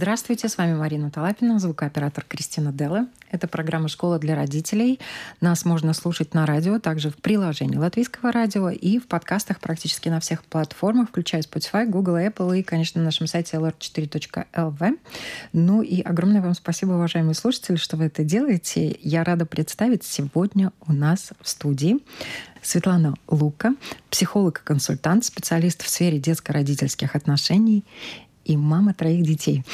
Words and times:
Здравствуйте, 0.00 0.48
с 0.48 0.56
вами 0.56 0.72
Марина 0.72 1.10
Талапина, 1.10 1.58
звукооператор 1.58 2.24
Кристина 2.26 2.72
Делла. 2.72 3.06
Это 3.30 3.46
программа 3.46 3.88
«Школа 3.88 4.18
для 4.18 4.34
родителей». 4.34 4.98
Нас 5.42 5.66
можно 5.66 5.92
слушать 5.92 6.32
на 6.32 6.46
радио, 6.46 6.78
также 6.78 7.10
в 7.10 7.16
приложении 7.16 7.76
Латвийского 7.76 8.32
радио 8.32 8.70
и 8.70 8.98
в 8.98 9.06
подкастах 9.06 9.60
практически 9.60 10.08
на 10.08 10.18
всех 10.20 10.42
платформах, 10.46 11.10
включая 11.10 11.42
Spotify, 11.42 11.84
Google, 11.84 12.16
Apple 12.16 12.58
и, 12.58 12.62
конечно, 12.62 12.98
на 12.98 13.04
нашем 13.04 13.26
сайте 13.26 13.58
lr4.lv. 13.58 14.98
Ну 15.52 15.82
и 15.82 16.00
огромное 16.00 16.40
вам 16.40 16.54
спасибо, 16.54 16.92
уважаемые 16.92 17.34
слушатели, 17.34 17.76
что 17.76 17.98
вы 17.98 18.06
это 18.06 18.24
делаете. 18.24 18.96
Я 19.02 19.22
рада 19.22 19.44
представить 19.44 20.02
сегодня 20.02 20.72
у 20.86 20.94
нас 20.94 21.32
в 21.42 21.46
студии 21.46 21.98
Светлана 22.62 23.16
Лука, 23.28 23.74
психолог 24.08 24.60
и 24.60 24.64
консультант, 24.64 25.26
специалист 25.26 25.82
в 25.82 25.88
сфере 25.90 26.18
детско-родительских 26.18 27.14
отношений 27.14 27.84
и 28.50 28.56
мама 28.56 28.94
троих 28.94 29.22
детей. 29.22 29.64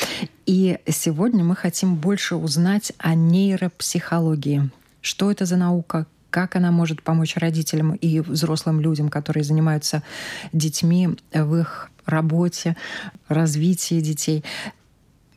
И 0.45 0.79
сегодня 0.87 1.43
мы 1.43 1.57
хотим 1.57 1.97
больше 1.97 2.37
узнать 2.37 2.93
о 2.99 3.15
нейропсихологии. 3.15 4.71
Что 5.01 5.31
это 5.31 5.47
за 5.47 5.57
наука, 5.57 6.07
как 6.31 6.57
она 6.57 6.71
может 6.71 7.03
помочь 7.03 7.37
родителям 7.37 7.95
и 7.95 8.21
взрослым 8.21 8.81
людям, 8.81 9.09
которые 9.09 9.45
занимаются 9.45 10.03
детьми 10.53 11.17
в 11.33 11.57
их 11.57 11.91
работе, 12.05 12.77
развитии 13.29 14.01
детей. 14.01 14.45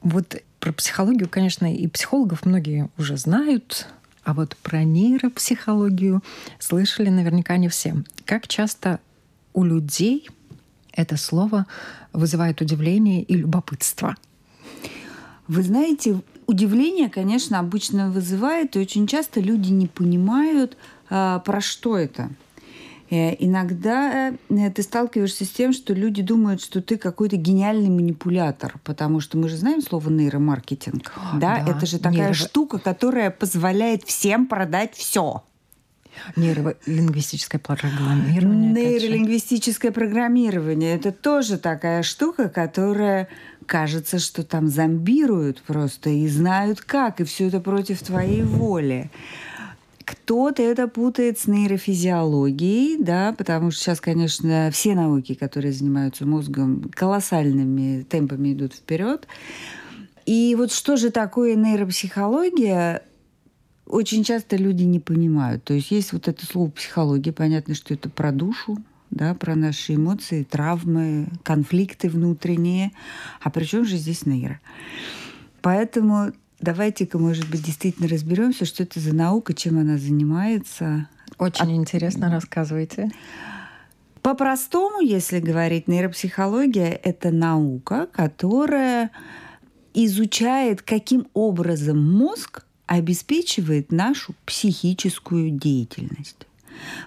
Вот 0.02 0.36
про 0.60 0.74
психологию, 0.74 1.30
конечно, 1.30 1.74
и 1.74 1.88
психологов 1.88 2.46
многие 2.46 2.90
уже 2.98 3.16
знают, 3.16 3.88
а 4.24 4.34
вот 4.34 4.58
про 4.58 4.84
нейропсихологию 4.84 6.22
слышали 6.60 7.10
наверняка 7.10 7.56
не 7.56 7.70
все. 7.70 7.96
Как 8.26 8.48
часто 8.48 9.00
у 9.54 9.64
людей 9.64 10.30
это 10.94 11.18
слово 11.18 11.66
вызывает 12.14 12.62
удивление 12.62 13.22
и 13.22 13.36
любопытство. 13.36 14.16
Вы 15.48 15.64
знаете, 15.64 16.22
удивление, 16.46 17.10
конечно, 17.10 17.60
обычно 17.60 18.12
вызывает, 18.12 18.76
и 18.76 18.80
очень 18.80 19.08
часто 19.08 19.40
люди 19.40 19.72
не 19.72 19.88
понимают, 19.88 20.78
а, 21.10 21.40
про 21.40 21.62
что 21.62 21.98
это. 21.98 22.30
Э, 23.10 23.36
иногда 23.40 24.32
э, 24.50 24.70
ты 24.70 24.84
сталкиваешься 24.84 25.46
с 25.46 25.50
тем, 25.50 25.74
что 25.74 25.94
люди 25.94 26.22
думают, 26.22 26.62
что 26.62 26.82
ты 26.82 26.98
какой-то 26.98 27.38
гениальный 27.38 27.90
манипулятор, 27.90 28.76
потому 28.84 29.20
что 29.20 29.38
мы 29.38 29.50
же 29.50 29.58
знаем 29.58 29.82
слово 29.82 30.10
нейромаркетинг. 30.10 31.12
да? 31.34 31.64
да, 31.66 31.72
это 31.72 31.86
же 31.88 31.98
такая 31.98 32.20
нейро... 32.20 32.34
штука, 32.34 32.78
которая 32.78 33.32
позволяет 33.32 34.04
всем 34.04 34.46
продать 34.46 34.96
все. 34.96 35.44
Нейролингвистическое 36.36 37.60
программирование. 37.60 38.72
Нейролингвистическое 38.74 39.92
программирование. 39.92 40.96
Это 40.96 41.12
тоже 41.12 41.58
такая 41.58 42.04
штука, 42.04 42.50
которая 42.50 43.28
кажется, 43.66 44.20
что 44.20 44.44
там 44.44 44.68
зомбируют 44.68 45.62
просто 45.62 46.10
и 46.10 46.28
знают 46.28 46.82
как, 46.82 47.22
и 47.22 47.24
все 47.24 47.48
это 47.48 47.60
против 47.60 48.02
твоей 48.02 48.44
воли. 48.44 49.12
Кто-то 50.04 50.64
это 50.64 50.88
путает 50.88 51.38
с 51.38 51.46
нейрофизиологией, 51.46 52.98
да, 52.98 53.36
потому 53.38 53.70
что 53.70 53.82
сейчас, 53.82 54.02
конечно, 54.02 54.72
все 54.74 54.96
науки, 54.96 55.36
которые 55.36 55.72
занимаются 55.72 56.26
мозгом, 56.26 56.90
колоссальными 56.96 58.02
темпами 58.04 58.54
идут 58.54 58.74
вперед. 58.74 59.28
И 60.26 60.56
вот 60.58 60.72
что 60.72 60.98
же 60.98 61.12
такое 61.12 61.56
нейропсихология? 61.56 63.04
Очень 63.90 64.24
часто 64.24 64.56
люди 64.56 64.84
не 64.84 65.00
понимают. 65.00 65.64
То 65.64 65.74
есть 65.74 65.92
есть 65.92 66.14
вот 66.14 66.28
это 66.28 66.46
слово 66.46 66.70
психология, 66.70 67.34
понятно, 67.34 67.74
что 67.74 67.94
это 67.94 68.08
про 68.10 68.32
душу, 68.32 68.78
да, 69.10 69.34
про 69.34 69.56
наши 69.56 69.96
эмоции, 69.96 70.44
травмы, 70.44 71.28
конфликты 71.44 72.08
внутренние. 72.08 72.92
А 73.42 73.50
при 73.50 73.66
чем 73.66 73.86
же 73.86 73.98
здесь 73.98 74.28
нейро? 74.28 74.60
Поэтому 75.62 76.32
давайте-ка, 76.62 77.18
может 77.18 77.50
быть, 77.50 77.64
действительно 77.64 78.08
разберемся, 78.08 78.66
что 78.66 78.84
это 78.84 79.00
за 79.00 79.14
наука, 79.14 79.56
чем 79.56 79.80
она 79.80 79.98
занимается. 79.98 81.10
Очень 81.40 81.74
а... 81.74 81.76
интересно, 81.76 82.32
рассказывайте. 82.32 83.10
По-простому, 84.22 85.02
если 85.02 85.40
говорить, 85.40 85.88
нейропсихология— 85.88 86.92
это 87.04 87.32
наука, 87.32 88.08
которая 88.12 89.10
изучает, 89.94 90.84
каким 90.84 91.28
образом 91.34 92.00
мозг 92.00 92.66
обеспечивает 92.90 93.92
нашу 93.92 94.34
психическую 94.48 95.52
деятельность. 95.52 96.48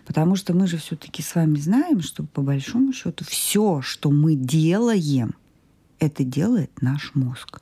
Потому 0.06 0.36
что 0.36 0.54
мы 0.54 0.68
же 0.68 0.76
все-таки 0.76 1.22
с 1.22 1.34
вами 1.34 1.56
знаем, 1.56 2.02
что 2.02 2.22
по 2.22 2.40
большому 2.40 2.92
счету 2.92 3.24
все, 3.24 3.82
что 3.82 4.12
мы 4.12 4.36
делаем, 4.36 5.34
это 5.98 6.22
делает 6.22 6.70
наш 6.80 7.16
мозг. 7.16 7.60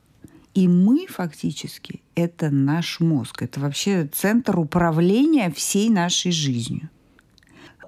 И 0.52 0.68
мы 0.68 1.06
фактически 1.06 2.02
это 2.14 2.50
наш 2.50 3.00
мозг. 3.00 3.40
Это 3.40 3.58
вообще 3.58 4.06
центр 4.12 4.58
управления 4.58 5.50
всей 5.50 5.88
нашей 5.88 6.30
жизнью. 6.30 6.90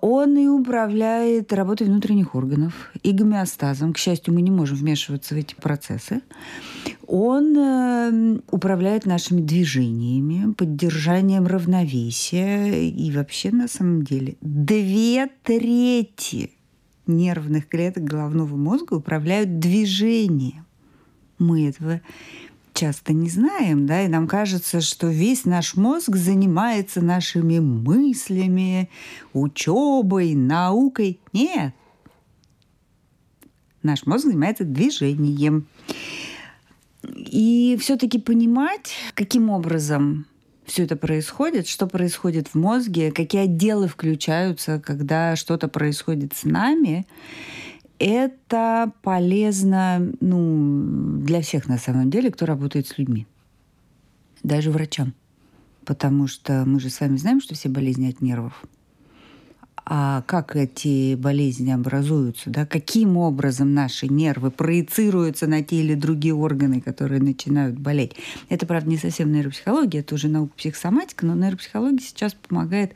Он 0.02 0.36
и 0.36 0.48
управляет 0.48 1.52
работой 1.52 1.86
внутренних 1.86 2.34
органов 2.34 2.90
и 3.04 3.12
гомеостазом. 3.12 3.92
К 3.92 3.98
счастью, 3.98 4.34
мы 4.34 4.42
не 4.42 4.50
можем 4.50 4.76
вмешиваться 4.76 5.36
в 5.36 5.38
эти 5.38 5.54
процессы. 5.54 6.22
Он 7.06 7.56
э, 7.56 8.40
управляет 8.50 9.06
нашими 9.06 9.40
движениями, 9.40 10.54
поддержанием 10.54 11.46
равновесия. 11.46 12.88
И 12.88 13.12
вообще, 13.12 13.52
на 13.52 13.68
самом 13.68 14.02
деле, 14.02 14.34
две 14.40 15.28
трети 15.44 16.50
нервных 17.06 17.68
клеток 17.68 18.02
головного 18.02 18.56
мозга 18.56 18.94
управляют 18.94 19.60
движением. 19.60 20.66
Мы 21.38 21.68
этого 21.68 22.00
часто 22.82 23.12
не 23.12 23.28
знаем, 23.28 23.86
да, 23.86 24.02
и 24.02 24.08
нам 24.08 24.26
кажется, 24.26 24.80
что 24.80 25.06
весь 25.06 25.44
наш 25.44 25.76
мозг 25.76 26.16
занимается 26.16 27.00
нашими 27.00 27.60
мыслями, 27.60 28.90
учебой, 29.32 30.34
наукой. 30.34 31.20
Нет. 31.32 31.74
Наш 33.84 34.04
мозг 34.04 34.24
занимается 34.24 34.64
движением. 34.64 35.68
И 37.04 37.78
все-таки 37.80 38.18
понимать, 38.18 38.92
каким 39.14 39.50
образом 39.50 40.26
все 40.64 40.82
это 40.82 40.96
происходит, 40.96 41.68
что 41.68 41.86
происходит 41.86 42.48
в 42.48 42.56
мозге, 42.56 43.12
какие 43.12 43.42
отделы 43.42 43.86
включаются, 43.86 44.80
когда 44.80 45.36
что-то 45.36 45.68
происходит 45.68 46.34
с 46.34 46.42
нами, 46.42 47.06
это 48.02 48.92
полезно 49.02 50.12
ну, 50.20 51.20
для 51.20 51.40
всех 51.40 51.68
на 51.68 51.78
самом 51.78 52.10
деле, 52.10 52.32
кто 52.32 52.46
работает 52.46 52.88
с 52.88 52.98
людьми. 52.98 53.26
Даже 54.42 54.72
врачам. 54.72 55.14
Потому 55.84 56.26
что 56.26 56.64
мы 56.66 56.80
же 56.80 56.90
с 56.90 57.00
вами 57.00 57.16
знаем, 57.16 57.40
что 57.40 57.54
все 57.54 57.68
болезни 57.68 58.10
от 58.10 58.20
нервов. 58.20 58.64
А 59.84 60.22
как 60.22 60.56
эти 60.56 61.14
болезни 61.14 61.70
образуются, 61.70 62.50
да? 62.50 62.66
каким 62.66 63.16
образом 63.16 63.74
наши 63.74 64.06
нервы 64.06 64.50
проецируются 64.50 65.46
на 65.46 65.62
те 65.62 65.76
или 65.76 65.94
другие 65.94 66.34
органы, 66.34 66.80
которые 66.80 67.20
начинают 67.20 67.78
болеть. 67.78 68.14
Это, 68.48 68.64
правда, 68.66 68.88
не 68.90 68.96
совсем 68.96 69.32
нейропсихология, 69.32 70.00
это 70.00 70.14
уже 70.14 70.28
наука 70.28 70.54
психосоматика, 70.56 71.26
но 71.26 71.34
нейропсихология 71.34 72.00
сейчас 72.00 72.34
помогает 72.34 72.94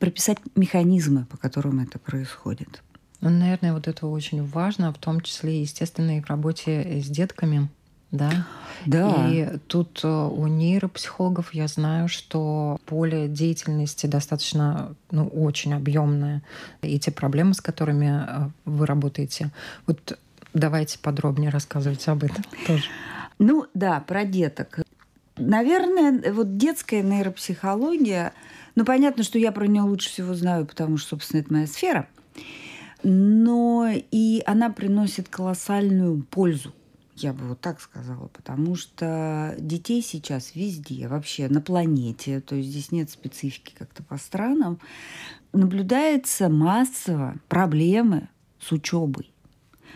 прописать 0.00 0.38
механизмы, 0.56 1.26
по 1.26 1.36
которым 1.36 1.80
это 1.80 1.98
происходит. 2.00 2.82
Ну, 3.20 3.30
наверное, 3.30 3.72
вот 3.72 3.88
это 3.88 4.06
очень 4.06 4.44
важно, 4.44 4.92
в 4.92 4.98
том 4.98 5.20
числе, 5.20 5.60
естественно, 5.60 6.18
и 6.18 6.20
в 6.20 6.28
работе 6.28 7.00
с 7.02 7.06
детками. 7.06 7.68
Да. 8.12 8.46
Да. 8.84 9.28
И 9.28 9.58
тут 9.66 10.00
э, 10.04 10.08
у 10.08 10.46
нейропсихологов 10.46 11.54
я 11.54 11.66
знаю, 11.66 12.08
что 12.08 12.78
поле 12.86 13.26
деятельности 13.26 14.06
достаточно, 14.06 14.94
ну, 15.10 15.26
очень 15.26 15.74
объемное. 15.74 16.42
И 16.82 16.98
те 16.98 17.10
проблемы, 17.10 17.54
с 17.54 17.60
которыми 17.60 18.24
э, 18.26 18.48
вы 18.64 18.86
работаете. 18.86 19.50
Вот 19.86 20.18
давайте 20.54 20.98
подробнее 20.98 21.50
рассказывать 21.50 22.06
об 22.08 22.24
этом 22.24 22.44
тоже. 22.66 22.84
Ну 23.38 23.66
да, 23.74 24.00
про 24.00 24.24
деток. 24.24 24.80
Наверное, 25.36 26.32
вот 26.32 26.56
детская 26.56 27.02
нейропсихология, 27.02 28.32
ну 28.74 28.84
понятно, 28.84 29.24
что 29.24 29.38
я 29.38 29.52
про 29.52 29.66
нее 29.66 29.82
лучше 29.82 30.08
всего 30.08 30.34
знаю, 30.34 30.64
потому 30.64 30.96
что, 30.96 31.10
собственно, 31.10 31.40
это 31.40 31.52
моя 31.52 31.66
сфера 31.66 32.08
но 33.08 33.88
и 33.88 34.42
она 34.46 34.68
приносит 34.68 35.28
колоссальную 35.28 36.24
пользу 36.24 36.74
Я 37.14 37.32
бы 37.32 37.46
вот 37.46 37.60
так 37.60 37.80
сказала, 37.80 38.26
потому 38.26 38.74
что 38.74 39.54
детей 39.58 40.02
сейчас 40.02 40.56
везде, 40.56 41.06
вообще 41.06 41.46
на 41.48 41.60
планете, 41.60 42.40
то 42.40 42.56
есть 42.56 42.68
здесь 42.68 42.90
нет 42.90 43.08
специфики 43.08 43.72
как-то 43.78 44.02
по 44.02 44.16
странам, 44.18 44.80
наблюдается 45.52 46.48
массово 46.48 47.36
проблемы 47.46 48.28
с 48.58 48.72
учебой. 48.72 49.30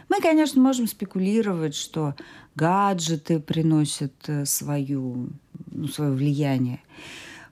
Мы, 0.08 0.20
конечно, 0.20 0.62
можем 0.62 0.86
спекулировать, 0.86 1.74
что 1.74 2.14
гаджеты 2.54 3.40
приносят 3.40 4.14
э, 4.28 4.44
свою, 4.44 5.30
ну, 5.66 5.88
свое 5.88 6.12
влияние. 6.12 6.80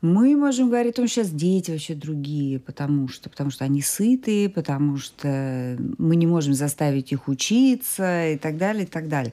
Мы 0.00 0.36
можем 0.36 0.68
говорить 0.68 0.94
о 0.94 0.96
том, 0.98 1.08
что 1.08 1.22
сейчас 1.22 1.32
дети 1.32 1.72
вообще 1.72 1.94
другие, 1.94 2.60
потому 2.60 3.08
что, 3.08 3.28
потому 3.28 3.50
что 3.50 3.64
они 3.64 3.82
сытые, 3.82 4.48
потому 4.48 4.96
что 4.96 5.76
мы 5.98 6.14
не 6.16 6.26
можем 6.26 6.54
заставить 6.54 7.10
их 7.12 7.26
учиться 7.26 8.28
и 8.28 8.38
так 8.38 8.58
далее, 8.58 8.84
и 8.84 8.86
так 8.86 9.08
далее. 9.08 9.32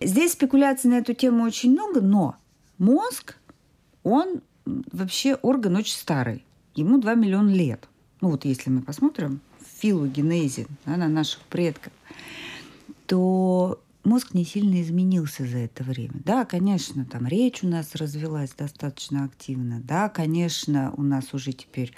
Здесь 0.00 0.32
спекуляций 0.32 0.90
на 0.90 0.98
эту 0.98 1.14
тему 1.14 1.44
очень 1.44 1.72
много, 1.72 2.02
но 2.02 2.36
мозг, 2.78 3.36
он 4.02 4.42
вообще 4.64 5.34
орган 5.36 5.76
очень 5.76 5.96
старый. 5.96 6.44
Ему 6.74 6.98
2 6.98 7.14
миллиона 7.14 7.50
лет. 7.50 7.88
Ну 8.20 8.30
вот 8.30 8.44
если 8.44 8.70
мы 8.70 8.82
посмотрим 8.82 9.40
филогенезе 9.78 10.66
да, 10.86 10.96
на 10.96 11.08
наших 11.08 11.40
предков, 11.42 11.92
то 13.06 13.80
мозг 14.04 14.34
не 14.34 14.44
сильно 14.44 14.80
изменился 14.82 15.46
за 15.46 15.58
это 15.58 15.82
время. 15.82 16.20
Да, 16.24 16.44
конечно, 16.44 17.04
там 17.04 17.26
речь 17.26 17.62
у 17.62 17.68
нас 17.68 17.94
развилась 17.94 18.52
достаточно 18.56 19.24
активно. 19.24 19.80
Да, 19.80 20.08
конечно, 20.08 20.92
у 20.96 21.02
нас 21.02 21.32
уже 21.32 21.52
теперь 21.52 21.94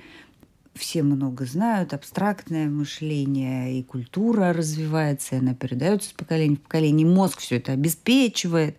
все 0.75 1.03
много 1.03 1.47
знают, 1.47 1.95
абстрактное 1.95 2.69
мышление 2.69 3.79
и 3.79 3.83
культура 3.83 4.53
развивается, 4.53 5.37
и 5.37 5.39
она 5.39 5.55
передается 5.55 6.11
с 6.11 6.13
поколения 6.13 6.57
в 6.57 6.61
поколение. 6.61 7.07
Мозг 7.07 7.39
все 7.39 7.57
это 7.57 7.73
обеспечивает. 7.73 8.79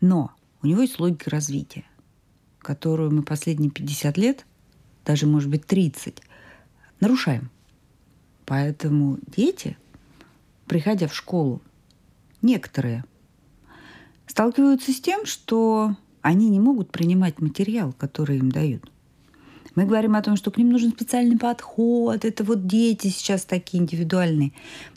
Но 0.00 0.30
у 0.62 0.66
него 0.66 0.82
есть 0.82 0.98
логика 1.00 1.30
развития, 1.30 1.84
которую 2.58 3.10
мы 3.12 3.22
последние 3.22 3.70
50 3.70 4.16
лет, 4.16 4.46
даже, 5.04 5.26
может 5.26 5.50
быть, 5.50 5.66
30, 5.66 6.20
нарушаем. 7.00 7.50
Поэтому 8.44 9.18
дети, 9.26 9.76
приходя 10.66 11.08
в 11.08 11.14
школу, 11.14 11.60
некоторые 12.46 13.04
сталкиваются 14.26 14.92
с 14.92 15.00
тем, 15.00 15.26
что 15.26 15.96
они 16.22 16.48
не 16.48 16.60
могут 16.60 16.90
принимать 16.90 17.40
материал, 17.40 17.92
который 17.92 18.38
им 18.38 18.50
дают. 18.50 18.90
Мы 19.74 19.84
говорим 19.84 20.16
о 20.16 20.22
том, 20.22 20.36
что 20.36 20.50
к 20.50 20.56
ним 20.56 20.70
нужен 20.70 20.90
специальный 20.90 21.38
подход, 21.38 22.24
это 22.24 22.44
вот 22.44 22.66
дети 22.66 23.08
сейчас 23.08 23.44
такие 23.44 23.82
индивидуальные. 23.82 24.52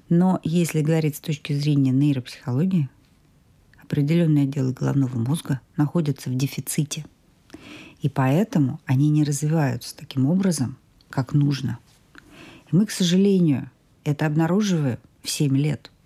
Но 0.07 0.39
если 0.43 0.81
говорить 0.81 1.17
с 1.17 1.19
точки 1.19 1.51
зрения 1.51 1.91
нейропсихологии, 1.91 2.89
определенные 3.83 4.45
отделы 4.45 4.71
головного 4.71 5.17
мозга 5.17 5.59
находятся 5.75 6.29
в 6.29 6.35
дефиците. 6.35 7.05
И 8.01 8.07
поэтому 8.07 8.79
они 8.85 9.09
не 9.09 9.25
развиваются 9.25 9.97
таким 9.97 10.27
образом, 10.27 10.77
как 11.09 11.33
нужно. 11.33 11.79
И 12.71 12.75
мы, 12.75 12.85
к 12.85 12.91
сожалению, 12.91 13.69
это 14.05 14.25
обнаруживаем 14.25 14.99
в 15.21 15.29
7 15.29 15.57
лет– 15.57 15.91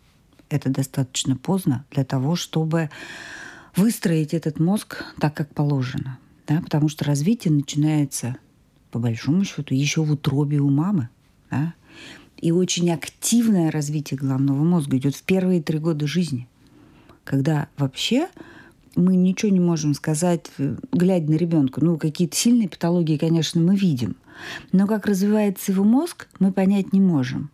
это 0.53 0.69
достаточно 0.69 1.35
поздно 1.35 1.85
для 1.91 2.05
того, 2.05 2.35
чтобы 2.35 2.89
выстроить 3.75 4.33
этот 4.33 4.59
мозг 4.59 5.03
так, 5.19 5.33
как 5.33 5.53
положено. 5.53 6.19
Да? 6.47 6.61
Потому 6.61 6.89
что 6.89 7.05
развитие 7.05 7.53
начинается, 7.53 8.37
по 8.91 8.99
большому 8.99 9.43
счету, 9.45 9.73
еще 9.73 10.03
в 10.03 10.11
утробе 10.11 10.59
у 10.59 10.69
мамы. 10.69 11.09
Да? 11.49 11.73
И 12.37 12.51
очень 12.51 12.91
активное 12.91 13.71
развитие 13.71 14.17
головного 14.17 14.63
мозга 14.63 14.97
идет 14.97 15.15
в 15.15 15.23
первые 15.23 15.61
три 15.61 15.79
года 15.79 16.05
жизни, 16.05 16.47
когда 17.23 17.67
вообще 17.77 18.27
мы 18.95 19.15
ничего 19.15 19.51
не 19.51 19.59
можем 19.59 19.95
сказать, 19.95 20.51
глядя 20.91 21.31
на 21.31 21.35
ребенка. 21.35 21.83
Ну, 21.83 21.97
какие-то 21.97 22.35
сильные 22.35 22.69
патологии, 22.69 23.17
конечно, 23.17 23.59
мы 23.59 23.75
видим. 23.75 24.15
Но 24.71 24.85
как 24.85 25.07
развивается 25.07 25.71
его 25.71 25.83
мозг, 25.83 26.27
мы 26.39 26.51
понять 26.51 26.93
не 26.93 26.99
можем. 26.99 27.49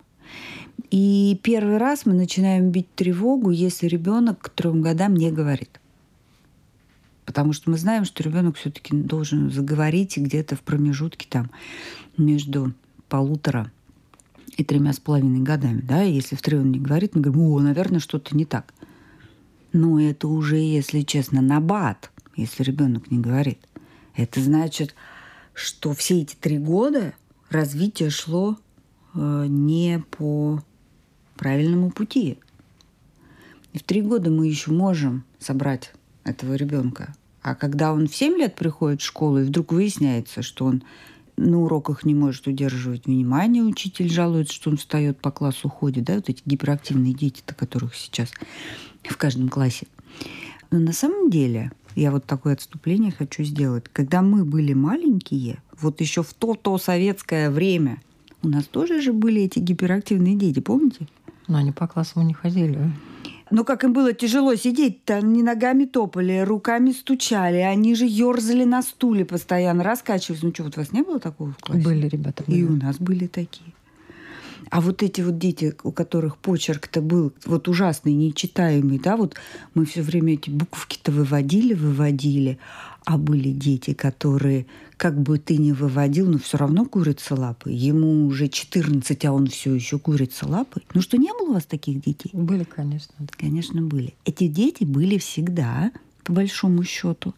И 0.91 1.39
первый 1.43 1.77
раз 1.77 2.05
мы 2.05 2.13
начинаем 2.13 2.71
бить 2.71 2.93
тревогу, 2.95 3.49
если 3.49 3.87
ребенок 3.87 4.39
к 4.39 4.49
трем 4.49 4.81
годам 4.81 5.15
не 5.15 5.31
говорит. 5.31 5.79
Потому 7.25 7.53
что 7.53 7.69
мы 7.69 7.77
знаем, 7.77 8.05
что 8.05 8.23
ребенок 8.23 8.57
все-таки 8.57 8.95
должен 8.95 9.51
заговорить 9.51 10.17
где-то 10.17 10.55
в 10.55 10.61
промежутке 10.61 11.27
там 11.29 11.51
между 12.17 12.73
полутора 13.07 13.71
и 14.57 14.63
тремя 14.63 14.93
с 14.93 14.99
половиной 14.99 15.41
годами. 15.41 15.81
Да? 15.81 16.03
И 16.03 16.13
если 16.13 16.35
в 16.35 16.41
три 16.41 16.57
он 16.57 16.71
не 16.71 16.79
говорит, 16.79 17.15
мы 17.15 17.21
говорим, 17.21 17.43
о, 17.43 17.59
наверное, 17.59 17.99
что-то 17.99 18.35
не 18.35 18.45
так. 18.45 18.73
Но 19.73 19.99
это 19.99 20.27
уже, 20.27 20.57
если 20.57 21.01
честно, 21.01 21.41
набат, 21.41 22.11
если 22.35 22.63
ребенок 22.63 23.11
не 23.11 23.19
говорит. 23.19 23.59
Это 24.15 24.41
значит, 24.41 24.95
что 25.53 25.93
все 25.93 26.21
эти 26.21 26.35
три 26.35 26.57
года 26.57 27.13
развитие 27.49 28.09
шло 28.09 28.57
э, 29.13 29.45
не 29.47 30.03
по 30.17 30.63
правильному 31.39 31.89
пути. 31.89 32.37
И 33.71 33.79
в 33.79 33.83
три 33.83 34.01
года 34.01 34.29
мы 34.29 34.47
еще 34.47 34.71
можем 34.71 35.23
собрать 35.39 35.93
этого 36.25 36.55
ребенка. 36.55 37.15
А 37.41 37.55
когда 37.55 37.93
он 37.93 38.07
в 38.07 38.15
семь 38.15 38.37
лет 38.37 38.55
приходит 38.55 39.01
в 39.01 39.05
школу, 39.05 39.39
и 39.39 39.43
вдруг 39.43 39.71
выясняется, 39.71 40.41
что 40.41 40.65
он 40.65 40.83
на 41.37 41.61
уроках 41.61 42.03
не 42.03 42.13
может 42.13 42.47
удерживать 42.47 43.05
внимание, 43.05 43.63
учитель 43.63 44.09
жалуется, 44.09 44.53
что 44.53 44.69
он 44.69 44.77
встает 44.77 45.19
по 45.19 45.31
классу, 45.31 45.69
ходит, 45.69 46.03
да, 46.03 46.15
вот 46.15 46.27
эти 46.27 46.41
гиперактивные 46.45 47.13
дети, 47.13 47.41
которых 47.45 47.95
сейчас 47.95 48.33
в 49.03 49.15
каждом 49.15 49.47
классе. 49.47 49.87
Но 50.71 50.79
на 50.79 50.91
самом 50.91 51.29
деле, 51.29 51.71
я 51.95 52.11
вот 52.11 52.25
такое 52.25 52.53
отступление 52.53 53.11
хочу 53.11 53.43
сделать. 53.43 53.85
Когда 53.93 54.21
мы 54.21 54.43
были 54.43 54.73
маленькие, 54.73 55.59
вот 55.79 56.01
еще 56.01 56.21
в 56.21 56.33
то-то 56.33 56.77
советское 56.77 57.49
время, 57.49 58.01
у 58.43 58.49
нас 58.49 58.65
тоже 58.65 59.01
же 59.01 59.13
были 59.13 59.43
эти 59.43 59.59
гиперактивные 59.59 60.35
дети, 60.35 60.59
помните? 60.59 61.07
Но 61.49 61.57
они 61.57 61.73
по 61.73 61.87
классу 61.87 62.21
не 62.21 62.33
ходили. 62.33 62.79
Ну, 63.51 63.65
как 63.65 63.83
им 63.83 63.93
было 63.93 64.13
тяжело 64.13 64.55
сидеть, 64.55 65.03
там 65.05 65.19
они 65.19 65.43
ногами 65.43 65.85
топали, 65.85 66.39
руками 66.45 66.91
стучали, 66.91 67.57
они 67.57 67.95
же 67.95 68.05
ерзали 68.05 68.63
на 68.63 68.81
стуле 68.83 69.25
постоянно, 69.25 69.83
раскачивались. 69.83 70.43
Ну, 70.43 70.53
что, 70.53 70.63
вот 70.63 70.77
у 70.77 70.79
вас 70.79 70.91
не 70.91 71.01
было 71.01 71.19
такого 71.19 71.51
в 71.51 71.57
классе? 71.57 71.83
Были 71.83 72.07
ребята. 72.07 72.43
Были. 72.45 72.59
И 72.59 72.63
у 72.63 72.75
нас 72.75 72.97
были 72.99 73.25
такие. 73.25 73.73
А 74.69 74.81
вот 74.81 75.01
эти 75.01 75.21
вот 75.21 75.39
дети, 75.39 75.73
у 75.83 75.91
которых 75.91 76.37
почерк-то 76.37 77.01
был 77.01 77.33
вот 77.45 77.67
ужасный, 77.67 78.13
нечитаемый, 78.13 78.99
да, 78.99 79.17
вот 79.17 79.35
мы 79.73 79.85
все 79.85 80.03
время 80.03 80.33
эти 80.33 80.51
буковки-то 80.51 81.11
выводили, 81.11 81.73
выводили, 81.73 82.59
а 83.03 83.17
были 83.17 83.49
дети, 83.49 83.93
которые, 83.93 84.67
как 84.99 85.17
бы 85.17 85.39
ты 85.39 85.55
ни 85.55 85.71
выводил, 85.71 86.29
но 86.29 86.37
все 86.37 86.57
равно 86.57 86.83
курица 86.83 87.33
лапы. 87.33 87.71
Ему 87.71 88.27
уже 88.27 88.49
14, 88.49 89.25
а 89.25 89.31
он 89.31 89.47
все 89.47 89.73
еще 89.73 89.97
курица 89.97 90.45
лапы. 90.45 90.81
Ну 90.93 91.01
что, 91.01 91.17
не 91.17 91.31
было 91.31 91.51
у 91.51 91.53
вас 91.53 91.63
таких 91.63 92.01
детей? 92.01 92.31
Были, 92.33 92.65
конечно. 92.65 93.15
Конечно, 93.37 93.81
были. 93.81 94.13
Эти 94.25 94.47
дети 94.47 94.83
были 94.83 95.17
всегда, 95.17 95.93
по 96.25 96.33
большому 96.33 96.83
счету. 96.83 97.33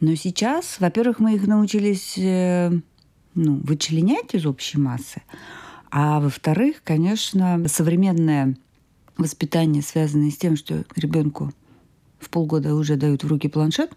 Но 0.00 0.14
сейчас, 0.14 0.80
во-первых, 0.80 1.18
мы 1.18 1.34
их 1.34 1.46
научились 1.46 2.16
э, 2.16 2.72
ну, 3.34 3.60
вычленять 3.62 4.32
из 4.34 4.46
общей 4.46 4.78
массы. 4.78 5.20
А 5.90 6.20
во-вторых, 6.20 6.76
конечно, 6.84 7.62
современное 7.68 8.56
воспитание, 9.18 9.82
связанное 9.82 10.30
с 10.30 10.38
тем, 10.38 10.56
что 10.56 10.86
ребенку 10.96 11.52
в 12.18 12.30
полгода 12.30 12.74
уже 12.74 12.96
дают 12.96 13.24
в 13.24 13.28
руки 13.28 13.48
планшет, 13.48 13.90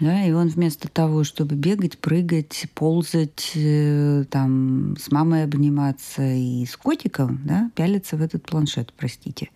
да, 0.00 0.24
и 0.24 0.32
он 0.32 0.48
вместо 0.48 0.88
того, 0.88 1.24
чтобы 1.24 1.54
бегать, 1.54 1.98
прыгать, 1.98 2.66
ползать, 2.74 3.52
э, 3.54 4.24
там, 4.30 4.96
с 4.98 5.10
мамой 5.10 5.44
обниматься 5.44 6.22
и 6.22 6.64
с 6.64 6.76
котиком, 6.76 7.40
да, 7.44 7.70
пялится 7.74 8.16
в 8.16 8.22
этот 8.22 8.44
планшет, 8.44 8.92
простите. 8.96 9.50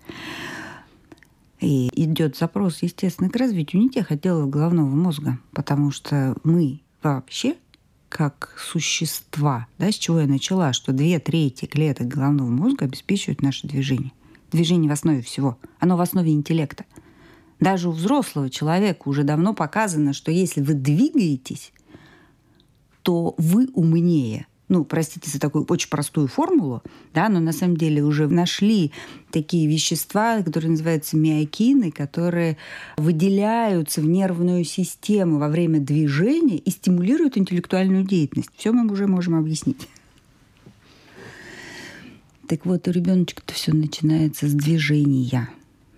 И 1.60 1.88
идет 1.94 2.36
запрос, 2.36 2.82
естественно, 2.82 3.30
к 3.30 3.36
развитию 3.36 3.80
не 3.80 3.88
тех 3.88 4.10
отделов 4.10 4.50
головного 4.50 4.88
мозга, 4.88 5.38
потому 5.52 5.90
что 5.90 6.36
мы 6.44 6.80
вообще 7.02 7.56
как 8.10 8.54
существа, 8.58 9.66
да, 9.78 9.90
с 9.90 9.94
чего 9.96 10.20
я 10.20 10.26
начала, 10.26 10.72
что 10.72 10.92
две 10.92 11.18
трети 11.18 11.64
клеток 11.64 12.06
головного 12.06 12.48
мозга 12.48 12.84
обеспечивают 12.84 13.42
наше 13.42 13.66
движение. 13.66 14.12
Движение 14.52 14.88
в 14.88 14.92
основе 14.92 15.20
всего. 15.20 15.58
Оно 15.80 15.96
в 15.96 16.00
основе 16.00 16.32
интеллекта. 16.32 16.84
Даже 17.64 17.88
у 17.88 17.92
взрослого 17.92 18.50
человека 18.50 19.08
уже 19.08 19.22
давно 19.22 19.54
показано, 19.54 20.12
что 20.12 20.30
если 20.30 20.60
вы 20.60 20.74
двигаетесь, 20.74 21.72
то 23.02 23.34
вы 23.38 23.68
умнее– 23.72 24.46
ну, 24.68 24.84
простите 24.84 25.30
за 25.30 25.38
такую 25.38 25.66
очень 25.66 25.90
простую 25.90 26.26
формулу, 26.26 26.82
да, 27.12 27.28
но 27.28 27.38
на 27.38 27.52
самом 27.52 27.76
деле 27.76 28.02
уже 28.02 28.28
нашли 28.28 28.92
такие 29.30 29.68
вещества, 29.68 30.42
которые 30.42 30.70
называются 30.70 31.18
миокины, 31.18 31.90
которые 31.90 32.56
выделяются 32.96 34.00
в 34.00 34.06
нервную 34.06 34.64
систему 34.64 35.38
во 35.38 35.48
время 35.48 35.80
движения 35.80 36.56
и 36.56 36.70
стимулируют 36.70 37.36
интеллектуальную 37.36 38.04
деятельность. 38.04 38.50
Все 38.56 38.72
мы 38.72 38.90
уже 38.90 39.06
можем 39.06 39.34
объяснить. 39.34 39.86
Так 42.48 42.64
вот, 42.64 42.88
у 42.88 42.90
ребеночка-то 42.90 43.52
все 43.52 43.72
начинается 43.72 44.48
с 44.48 44.52
движения. 44.54 45.50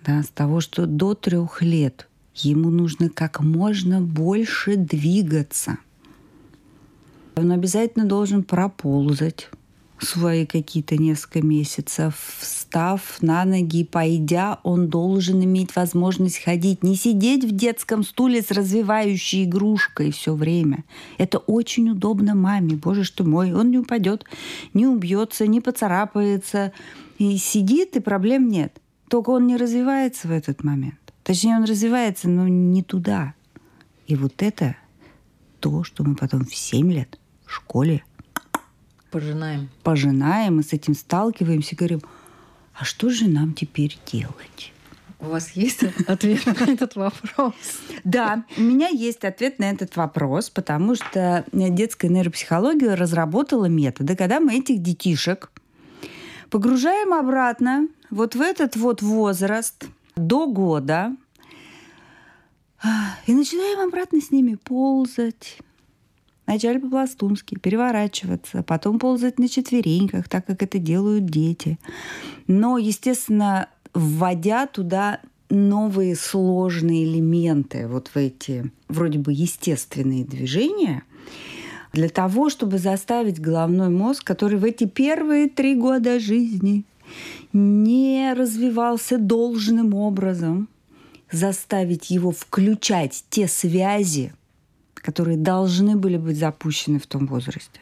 Да, 0.07 0.23
с 0.23 0.29
того, 0.29 0.61
что 0.61 0.85
до 0.85 1.13
трех 1.13 1.61
лет 1.61 2.07
ему 2.33 2.69
нужно 2.69 3.09
как 3.09 3.41
можно 3.41 4.01
больше 4.01 4.77
двигаться. 4.77 5.77
Он 7.35 7.51
обязательно 7.51 8.05
должен 8.05 8.43
проползать, 8.43 9.49
свои 9.99 10.45
какие-то 10.45 10.95
несколько 10.95 11.41
месяцев, 11.41 12.37
встав 12.39 13.17
на 13.21 13.45
ноги, 13.45 13.83
пойдя, 13.83 14.59
он 14.63 14.89
должен 14.89 15.43
иметь 15.43 15.75
возможность 15.75 16.43
ходить, 16.43 16.83
не 16.83 16.95
сидеть 16.95 17.43
в 17.43 17.51
детском 17.51 18.03
стуле 18.03 18.43
с 18.43 18.51
развивающей 18.51 19.45
игрушкой 19.45 20.11
все 20.11 20.35
время. 20.35 20.83
Это 21.17 21.39
очень 21.39 21.89
удобно 21.89 22.35
маме, 22.35 22.75
боже 22.75 23.03
что 23.03 23.23
мой, 23.23 23.53
он 23.53 23.71
не 23.71 23.79
упадет, 23.79 24.23
не 24.73 24.85
убьется, 24.85 25.47
не 25.47 25.61
поцарапается, 25.61 26.73
и 27.17 27.37
сидит, 27.37 27.95
и 27.95 27.99
проблем 27.99 28.49
нет. 28.49 28.79
Только 29.09 29.29
он 29.29 29.47
не 29.47 29.57
развивается 29.57 30.27
в 30.27 30.31
этот 30.31 30.63
момент. 30.63 30.99
Точнее, 31.23 31.57
он 31.57 31.63
развивается, 31.63 32.29
но 32.29 32.47
не 32.47 32.83
туда. 32.83 33.33
И 34.05 34.15
вот 34.15 34.41
это 34.41 34.75
то, 35.59 35.83
что 35.83 36.03
мы 36.03 36.15
потом 36.15 36.45
в 36.45 36.55
7 36.55 36.91
лет 36.91 37.19
в 37.45 37.51
школе 37.53 38.03
Пожинаем. 39.09 39.69
Пожинаем, 39.83 40.57
мы 40.57 40.63
с 40.63 40.73
этим 40.73 40.93
сталкиваемся 40.93 41.75
и 41.75 41.77
говорим, 41.77 42.01
а 42.77 42.83
что 42.83 43.09
же 43.09 43.29
нам 43.29 43.53
теперь 43.53 43.97
делать? 44.11 44.73
У 45.19 45.27
вас 45.27 45.51
есть 45.51 45.83
ответ 46.07 46.45
на 46.45 46.71
этот 46.71 46.95
вопрос? 46.95 47.53
Да, 48.03 48.43
у 48.57 48.61
меня 48.61 48.89
есть 48.89 49.23
ответ 49.23 49.59
на 49.59 49.71
этот 49.71 49.95
вопрос, 49.95 50.49
потому 50.49 50.95
что 50.95 51.45
детская 51.51 52.09
нейропсихология 52.09 52.95
разработала 52.95 53.65
методы, 53.65 54.15
когда 54.15 54.39
мы 54.41 54.59
этих 54.59 54.81
детишек 54.81 55.51
погружаем 56.49 57.13
обратно 57.13 57.87
вот 58.09 58.35
в 58.35 58.41
этот 58.41 58.75
вот 58.75 59.01
возраст 59.01 59.87
до 60.15 60.47
года 60.47 61.15
и 63.25 63.33
начинаем 63.33 63.87
обратно 63.87 64.21
с 64.21 64.31
ними 64.31 64.55
ползать, 64.55 65.57
Вначале 66.47 66.79
по-пластунски, 66.79 67.59
переворачиваться, 67.59 68.63
потом 68.63 68.99
ползать 68.99 69.37
на 69.37 69.49
четвереньках, 69.49 70.29
так 70.29 70.45
как 70.45 70.63
это 70.63 70.79
делают 70.79 71.25
дети. 71.25 71.77
Но, 72.47 72.77
естественно, 72.77 73.67
вводя 73.93 74.65
туда 74.65 75.19
новые 75.49 76.15
сложные 76.15 77.03
элементы, 77.03 77.89
вот 77.89 78.07
в 78.07 78.15
эти 78.15 78.71
вроде 78.87 79.19
бы 79.19 79.33
естественные 79.33 80.23
движения, 80.23 81.03
для 81.97 82.09
того, 82.09 82.51
чтобы 82.51 82.77
заставить 82.77 83.41
головной 83.41 83.89
мозг, 83.89 84.23
который 84.23 84.59
в 84.59 84.63
эти 84.63 84.83
первые 84.85 85.49
три 85.49 85.73
года 85.73 86.19
жизни 86.19 86.83
не 87.53 88.33
развивался 88.33 89.17
должным 89.17 89.95
образом, 89.95 90.69
заставить 91.31 92.11
его 92.11 92.29
включать 92.29 93.25
те 93.31 93.47
связи, 93.47 94.31
которые 94.93 95.37
должны 95.37 95.95
были 95.95 96.17
быть 96.17 96.37
запущены 96.37 96.99
в 96.99 97.07
том 97.07 97.25
возрасте. 97.25 97.81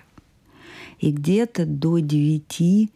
И 1.02 1.12
где-то 1.12 1.66
до 1.66 2.00
9-10 2.00 2.88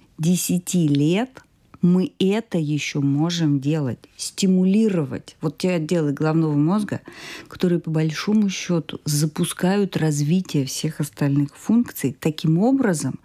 лет 0.88 1.42
мы 1.82 2.12
это 2.20 2.58
еще 2.58 3.00
можем 3.00 3.60
делать, 3.60 4.00
стимулировать 4.18 5.36
вот 5.42 5.58
те 5.58 5.72
отделы 5.72 6.12
головного 6.12 6.54
мозга, 6.54 7.02
которые 7.48 7.80
по 7.80 7.90
большому 7.90 8.50
счету 8.50 9.00
запускают 9.06 9.96
развитие 9.96 10.66
всех 10.66 11.00
остальных 11.00 11.56
функций 11.56 12.16
таким 12.20 12.58
образом, 12.60 13.20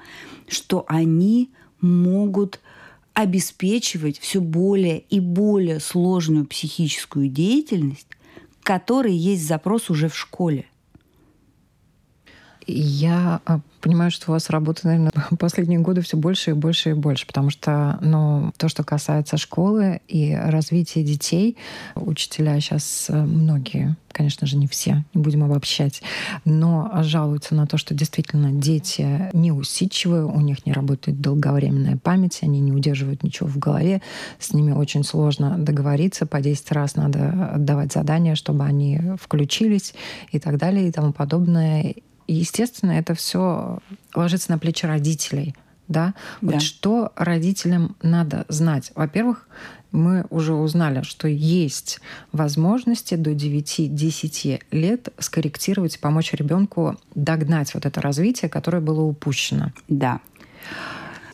что 0.49 0.85
они 0.89 1.51
могут 1.81 2.61
обеспечивать 3.13 4.19
все 4.19 4.41
более 4.41 5.01
и 5.01 5.21
более 5.21 5.81
сложную 5.81 6.47
психическую 6.47 7.29
деятельность, 7.29 8.09
которой 8.63 9.15
есть 9.15 9.47
запрос 9.47 9.91
уже 9.91 10.09
в 10.09 10.17
школе. 10.17 10.67
Я 12.67 13.41
а, 13.45 13.61
понимаю, 13.81 14.11
что 14.11 14.31
у 14.31 14.33
вас 14.33 14.49
работа, 14.49 14.87
наверное, 14.87 15.13
последние 15.39 15.81
годы 15.81 16.01
все 16.01 16.17
больше 16.17 16.51
и 16.51 16.55
больше 16.55 16.91
и 16.91 16.95
больше, 16.95 17.27
потому 17.27 17.51
что 17.51 17.99
ну, 18.01 18.53
то, 18.57 18.69
что 18.69 18.83
касается 18.83 19.37
школы 19.37 20.01
и 20.09 20.35
развития 20.35 21.03
детей, 21.03 21.59
учителя 21.95 22.59
сейчас 22.61 23.07
э, 23.11 23.23
многие, 23.23 23.97
конечно 24.11 24.47
же, 24.47 24.57
не 24.57 24.67
все, 24.67 25.05
не 25.13 25.23
будем 25.23 25.45
обобщать, 25.45 26.03
но 26.47 26.91
жалуются 27.03 27.55
на 27.55 27.67
то, 27.67 27.77
что 27.77 27.93
действительно 27.93 28.53
дети 28.53 29.29
неусидчивые, 29.35 30.25
у 30.25 30.41
них 30.41 30.65
не 30.65 30.73
работает 30.73 31.21
долговременная 31.21 31.99
память, 31.99 32.39
они 32.41 32.61
не 32.61 32.73
удерживают 32.73 33.23
ничего 33.23 33.49
в 33.51 33.59
голове, 33.59 34.01
с 34.39 34.55
ними 34.55 34.73
очень 34.73 35.05
сложно 35.05 35.59
договориться, 35.59 36.25
по 36.25 36.41
10 36.41 36.73
раз 36.73 36.97
надо 36.97 37.51
отдавать 37.55 37.93
задания, 37.93 38.35
чтобы 38.35 38.65
они 38.65 38.99
включились 39.21 39.95
и 40.33 40.39
так 40.39 40.57
далее 40.57 40.89
и 40.89 40.93
тому 40.93 41.13
подобное. 41.13 41.95
И, 42.27 42.35
естественно, 42.35 42.93
это 42.93 43.15
все 43.15 43.79
ложится 44.15 44.51
на 44.51 44.59
плечи 44.59 44.87
родителей. 44.87 45.55
Да? 45.87 46.15
Вот 46.41 46.55
да. 46.55 46.61
что 46.61 47.13
родителям 47.15 47.97
надо 48.03 48.47
знать? 48.49 48.91
Во-первых, 48.95 49.49
мы 49.93 50.27
уже 50.31 50.55
узнали, 50.55 51.03
что 51.03 51.29
есть 51.29 52.01
возможности 52.33 53.15
до 53.15 53.33
9-10 53.33 54.63
лет 54.71 55.09
скорректировать, 55.19 56.01
помочь 56.01 56.33
ребенку 56.33 56.99
догнать 57.15 57.75
вот 57.75 57.85
это 57.87 58.01
развитие, 58.01 58.49
которое 58.49 58.81
было 58.81 59.03
упущено. 59.03 59.73
Да 59.89 60.21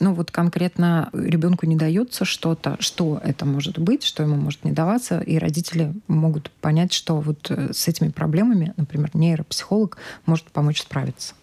ну 0.00 0.14
вот 0.14 0.30
конкретно 0.30 1.10
ребенку 1.12 1.66
не 1.66 1.76
дается 1.76 2.24
что-то, 2.24 2.76
что 2.80 3.20
это 3.22 3.44
может 3.44 3.78
быть, 3.78 4.02
что 4.02 4.22
ему 4.22 4.36
может 4.36 4.64
не 4.64 4.72
даваться, 4.72 5.20
и 5.20 5.38
родители 5.38 5.94
могут 6.08 6.50
понять, 6.50 6.92
что 6.92 7.20
вот 7.20 7.50
э, 7.50 7.72
с 7.72 7.86
этими 7.86 8.08
проблемами, 8.08 8.72
например, 8.76 9.10
нейропсихолог 9.14 9.98
может 10.26 10.46
помочь 10.46 10.82
справиться. 10.82 11.34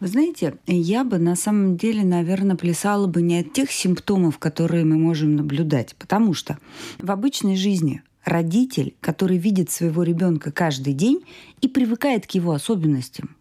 Вы 0.00 0.08
знаете, 0.08 0.54
я 0.66 1.04
бы 1.04 1.18
на 1.18 1.36
самом 1.36 1.76
деле, 1.76 2.04
наверное, 2.04 2.56
плясала 2.56 3.06
бы 3.06 3.22
не 3.22 3.40
от 3.40 3.52
тех 3.52 3.70
симптомов, 3.70 4.38
которые 4.38 4.84
мы 4.84 4.96
можем 4.96 5.36
наблюдать, 5.36 5.94
потому 5.96 6.34
что 6.34 6.58
в 6.98 7.10
обычной 7.10 7.56
жизни 7.56 8.02
родитель, 8.24 8.94
который 9.00 9.36
видит 9.36 9.70
своего 9.70 10.02
ребенка 10.02 10.50
каждый 10.52 10.94
день 10.94 11.24
и 11.60 11.68
привыкает 11.68 12.26
к 12.26 12.32
его 12.32 12.52
особенностям, 12.52 13.36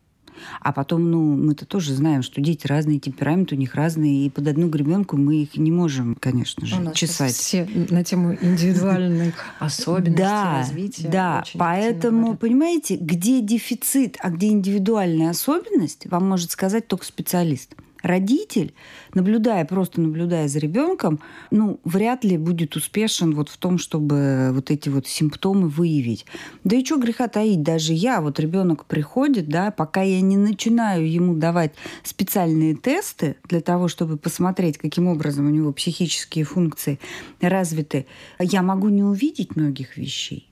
а 0.61 0.71
потом, 0.71 1.11
ну, 1.11 1.35
мы-то 1.35 1.65
тоже 1.65 1.93
знаем, 1.93 2.23
что 2.23 2.41
дети 2.41 2.67
разные, 2.67 2.99
темперамент 2.99 3.51
у 3.51 3.55
них 3.55 3.75
разные, 3.75 4.25
и 4.25 4.29
под 4.29 4.47
одну 4.47 4.69
гребенку 4.69 5.17
мы 5.17 5.43
их 5.43 5.57
не 5.57 5.71
можем, 5.71 6.15
конечно 6.19 6.65
же, 6.65 6.75
у 6.75 6.93
чесать. 6.93 7.33
Все 7.33 7.67
на 7.89 8.03
тему 8.03 8.37
индивидуальных 8.39 9.35
особенностей 9.59 10.23
да, 10.23 10.59
развития. 10.59 11.07
Да, 11.09 11.43
поэтому, 11.55 12.35
понимаете, 12.35 12.95
где 12.95 13.41
дефицит, 13.41 14.17
а 14.19 14.29
где 14.29 14.49
индивидуальная 14.49 15.29
особенность, 15.29 16.07
вам 16.07 16.27
может 16.29 16.51
сказать 16.51 16.87
только 16.87 17.05
специалист 17.05 17.75
родитель, 18.03 18.75
наблюдая, 19.13 19.65
просто 19.65 20.01
наблюдая 20.01 20.47
за 20.47 20.59
ребенком, 20.59 21.19
ну, 21.49 21.79
вряд 21.83 22.23
ли 22.23 22.37
будет 22.37 22.75
успешен 22.75 23.33
вот 23.33 23.49
в 23.49 23.57
том, 23.57 23.77
чтобы 23.77 24.51
вот 24.51 24.69
эти 24.69 24.89
вот 24.89 25.07
симптомы 25.07 25.69
выявить. 25.69 26.25
Да 26.63 26.75
и 26.75 26.85
что 26.85 26.97
греха 26.97 27.27
таить, 27.27 27.63
даже 27.63 27.93
я, 27.93 28.21
вот 28.21 28.39
ребенок 28.39 28.85
приходит, 28.85 29.47
да, 29.47 29.71
пока 29.71 30.01
я 30.01 30.21
не 30.21 30.37
начинаю 30.37 31.09
ему 31.09 31.33
давать 31.33 31.71
специальные 32.03 32.75
тесты 32.75 33.37
для 33.45 33.61
того, 33.61 33.87
чтобы 33.87 34.17
посмотреть, 34.17 34.77
каким 34.77 35.07
образом 35.07 35.47
у 35.47 35.49
него 35.49 35.71
психические 35.71 36.43
функции 36.43 36.99
развиты, 37.41 38.05
я 38.37 38.61
могу 38.61 38.89
не 38.89 39.03
увидеть 39.03 39.55
многих 39.55 39.97
вещей. 39.97 40.49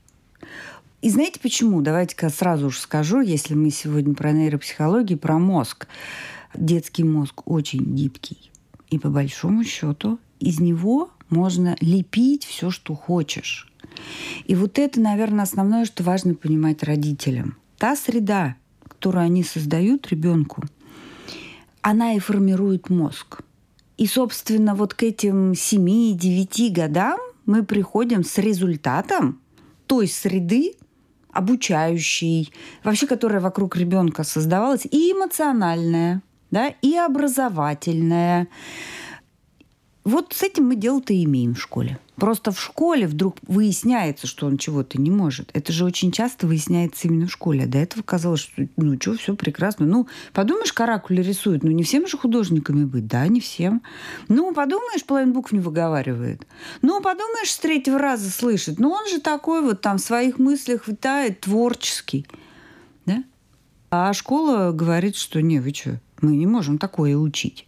И 1.01 1.09
знаете 1.09 1.39
почему? 1.41 1.81
Давайте-ка 1.81 2.29
сразу 2.29 2.69
же 2.69 2.79
скажу, 2.79 3.21
если 3.21 3.55
мы 3.55 3.71
сегодня 3.71 4.13
про 4.13 4.31
нейропсихологию, 4.31 5.17
про 5.17 5.39
мозг 5.39 5.87
детский 6.55 7.03
мозг 7.03 7.47
очень 7.47 7.83
гибкий. 7.95 8.51
И 8.89 8.99
по 8.99 9.09
большому 9.09 9.63
счету 9.63 10.19
из 10.39 10.59
него 10.59 11.11
можно 11.29 11.75
лепить 11.79 12.45
все, 12.45 12.69
что 12.69 12.95
хочешь. 12.95 13.71
И 14.45 14.55
вот 14.55 14.79
это, 14.79 14.99
наверное, 14.99 15.43
основное, 15.43 15.85
что 15.85 16.03
важно 16.03 16.35
понимать 16.35 16.83
родителям. 16.83 17.57
Та 17.77 17.95
среда, 17.95 18.55
которую 18.87 19.23
они 19.23 19.43
создают 19.43 20.07
ребенку, 20.09 20.63
она 21.81 22.13
и 22.13 22.19
формирует 22.19 22.89
мозг. 22.89 23.41
И, 23.97 24.07
собственно, 24.07 24.75
вот 24.75 24.93
к 24.93 25.03
этим 25.03 25.51
7-9 25.51 26.71
годам 26.71 27.19
мы 27.45 27.63
приходим 27.63 28.23
с 28.23 28.37
результатом 28.37 29.39
той 29.87 30.07
среды, 30.07 30.73
обучающей, 31.31 32.51
вообще 32.83 33.07
которая 33.07 33.41
вокруг 33.41 33.75
ребенка 33.77 34.23
создавалась, 34.23 34.85
и 34.89 35.11
эмоциональная, 35.11 36.21
да, 36.51 36.67
и 36.81 36.95
образовательная, 36.95 38.47
Вот 40.03 40.33
с 40.33 40.41
этим 40.41 40.67
мы 40.67 40.75
дело-то 40.75 41.13
имеем 41.23 41.53
в 41.53 41.61
школе. 41.61 41.99
Просто 42.15 42.51
в 42.51 42.59
школе 42.59 43.07
вдруг 43.07 43.37
выясняется, 43.47 44.27
что 44.27 44.45
он 44.45 44.57
чего-то 44.57 44.99
не 44.99 45.09
может. 45.09 45.49
Это 45.53 45.71
же 45.71 45.85
очень 45.85 46.11
часто 46.11 46.45
выясняется 46.45 47.07
именно 47.07 47.27
в 47.27 47.31
школе. 47.31 47.65
До 47.65 47.77
этого 47.77 48.03
казалось, 48.03 48.41
что 48.41 48.67
ну 48.77 48.95
что, 48.99 49.15
все 49.17 49.35
прекрасно. 49.35 49.85
Ну, 49.85 50.07
подумаешь, 50.33 50.73
каракули 50.73 51.21
рисуют. 51.21 51.63
Ну, 51.63 51.71
не 51.71 51.83
всем 51.83 52.07
же 52.07 52.17
художниками 52.17 52.83
быть. 52.83 53.07
Да, 53.07 53.27
не 53.27 53.39
всем. 53.39 53.81
Ну, 54.27 54.53
подумаешь, 54.53 55.03
половину 55.03 55.33
букв 55.33 55.51
не 55.51 55.59
выговаривает. 55.59 56.45
Ну, 56.81 57.01
подумаешь, 57.01 57.51
с 57.51 57.57
третьего 57.57 57.97
раза 57.97 58.29
слышит. 58.29 58.79
Ну, 58.79 58.89
он 58.89 59.07
же 59.07 59.19
такой 59.19 59.61
вот 59.61 59.81
там 59.81 59.97
в 59.97 60.01
своих 60.01 60.37
мыслях 60.37 60.87
витает, 60.87 61.41
творческий. 61.41 62.27
Да? 63.05 63.23
А 63.89 64.13
школа 64.13 64.71
говорит, 64.71 65.15
что 65.15 65.41
не, 65.41 65.59
вы 65.59 65.73
что, 65.73 65.99
мы 66.21 66.35
не 66.35 66.47
можем 66.47 66.77
такое 66.77 67.17
учить. 67.17 67.65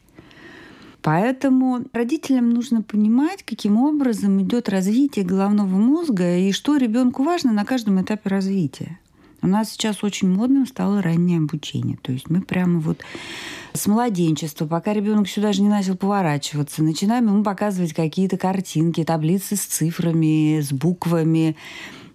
Поэтому 1.01 1.83
родителям 1.91 2.51
нужно 2.51 2.81
понимать, 2.81 3.43
каким 3.43 3.77
образом 3.77 4.41
идет 4.41 4.69
развитие 4.69 5.25
головного 5.25 5.75
мозга 5.75 6.37
и 6.37 6.53
что 6.53 6.77
ребенку 6.77 7.23
важно 7.23 7.51
на 7.51 7.65
каждом 7.65 8.01
этапе 8.01 8.29
развития. 8.29 8.99
У 9.41 9.47
нас 9.47 9.71
сейчас 9.71 10.01
очень 10.05 10.29
модным 10.29 10.65
стало 10.65 11.01
раннее 11.01 11.39
обучение. 11.39 11.97
То 12.01 12.13
есть 12.13 12.29
мы 12.29 12.41
прямо 12.41 12.79
вот 12.79 13.01
с 13.73 13.87
младенчества, 13.87 14.65
пока 14.65 14.93
ребенок 14.93 15.27
сюда 15.27 15.47
даже 15.47 15.61
не 15.61 15.67
начал 15.67 15.97
поворачиваться, 15.97 16.81
начинаем 16.81 17.27
ему 17.27 17.43
показывать 17.43 17.93
какие-то 17.93 18.37
картинки, 18.37 19.03
таблицы 19.03 19.57
с 19.57 19.65
цифрами, 19.65 20.61
с 20.61 20.71
буквами, 20.71 21.57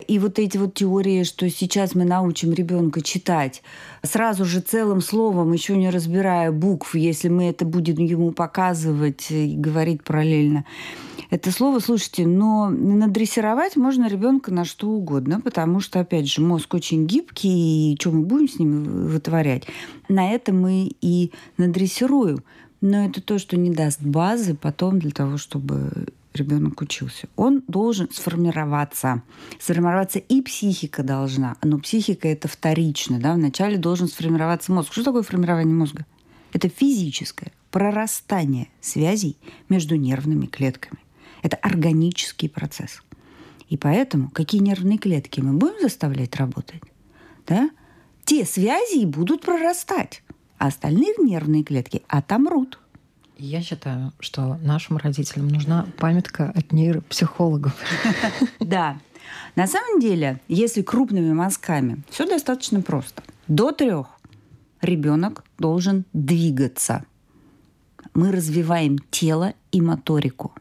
и 0.09 0.19
вот 0.19 0.39
эти 0.39 0.57
вот 0.57 0.75
теории, 0.75 1.23
что 1.23 1.49
сейчас 1.51 1.95
мы 1.95 2.05
научим 2.05 2.53
ребенка 2.53 3.03
читать 3.03 3.63
сразу 4.03 4.47
же 4.47 4.61
целым 4.61 5.03
словом, 5.03 5.53
еще 5.53 5.77
не 5.77 5.91
разбирая 5.91 6.51
букв, 6.51 6.95
если 6.95 7.29
мы 7.29 7.45
это 7.45 7.67
будем 7.67 7.97
ему 8.03 8.33
показывать 8.33 9.31
и 9.31 9.55
говорить 9.55 10.03
параллельно. 10.03 10.65
Это 11.31 11.53
слово, 11.53 11.81
слушайте, 11.81 12.27
но 12.27 12.71
надрессировать 12.71 13.77
можно 13.77 14.09
ребенка 14.09 14.51
на 14.51 14.65
что 14.65 14.89
угодно, 14.89 15.43
потому 15.43 15.81
что, 15.81 16.01
опять 16.01 16.27
же, 16.27 16.41
мозг 16.41 16.73
очень 16.73 17.07
гибкий, 17.07 17.93
и 17.93 17.97
что 18.01 18.13
мы 18.13 18.23
будем 18.23 18.49
с 18.49 18.59
ним 18.59 19.09
вытворять? 19.09 19.65
На 20.09 20.31
это 20.31 20.55
мы 20.55 20.91
и 21.03 21.33
надрессируем. 21.59 22.43
Но 22.81 23.05
это 23.05 23.21
то, 23.21 23.39
что 23.39 23.57
не 23.57 23.71
даст 23.71 24.01
базы 24.01 24.55
потом 24.55 25.01
для 25.01 25.11
того, 25.11 25.37
чтобы 25.37 26.07
ребенок 26.39 26.81
учился. 26.81 27.29
Он 27.37 27.63
должен 27.69 28.11
сформироваться. 28.11 29.23
Сформироваться 29.59 30.19
и 30.19 30.41
психика 30.41 31.03
должна. 31.03 31.57
Но 31.63 31.79
психика 31.79 32.29
это 32.29 32.49
вторично. 32.49 33.19
Да? 33.19 33.35
Вначале 33.35 33.77
должен 33.77 34.09
сформироваться 34.09 34.73
мозг. 34.73 34.93
Что 34.93 35.05
такое 35.05 35.23
формирование 35.23 35.75
мозга? 35.75 36.07
Это 36.53 36.69
физическое 36.69 37.53
прорастание 37.71 38.69
связей 38.81 39.37
между 39.69 39.97
нервными 39.97 40.47
клетками. 40.47 41.01
Это 41.43 41.57
органический 41.57 42.49
процесс. 42.49 43.03
И 43.69 43.77
поэтому 43.77 44.31
какие 44.31 44.61
нервные 44.61 44.99
клетки 44.99 45.41
мы 45.41 45.53
будем 45.53 45.81
заставлять 45.81 46.37
работать, 46.37 46.83
да? 47.47 47.71
те 48.25 48.45
связи 48.45 49.05
будут 49.05 49.43
прорастать, 49.43 50.23
а 50.59 50.69
остальные 50.69 51.15
нервные 51.19 51.65
клетки 51.65 52.03
отомрут. 52.09 52.79
Я 53.39 53.63
считаю, 53.63 54.13
что 54.19 54.59
нашим 54.63 54.97
родителям 54.97 55.47
нужна 55.47 55.87
памятка 55.99 56.51
от 56.55 56.73
нейропсихологов. 56.73 57.75
Да. 58.61 58.99
На 59.55 59.67
самом 59.67 60.01
деле, 60.01 60.41
если 60.49 60.83
крупными 60.83 61.33
мазками, 61.33 62.03
все 62.11 62.27
достаточно 62.27 62.81
просто. 62.81 63.23
До 63.47 63.71
трех 63.71 64.09
ребенок 64.81 65.45
должен 65.59 66.05
двигаться. 66.13 67.05
Мы 68.15 68.33
развиваем 68.33 68.99
тело 69.11 69.55
и 69.71 69.81
моторику. 69.81 70.53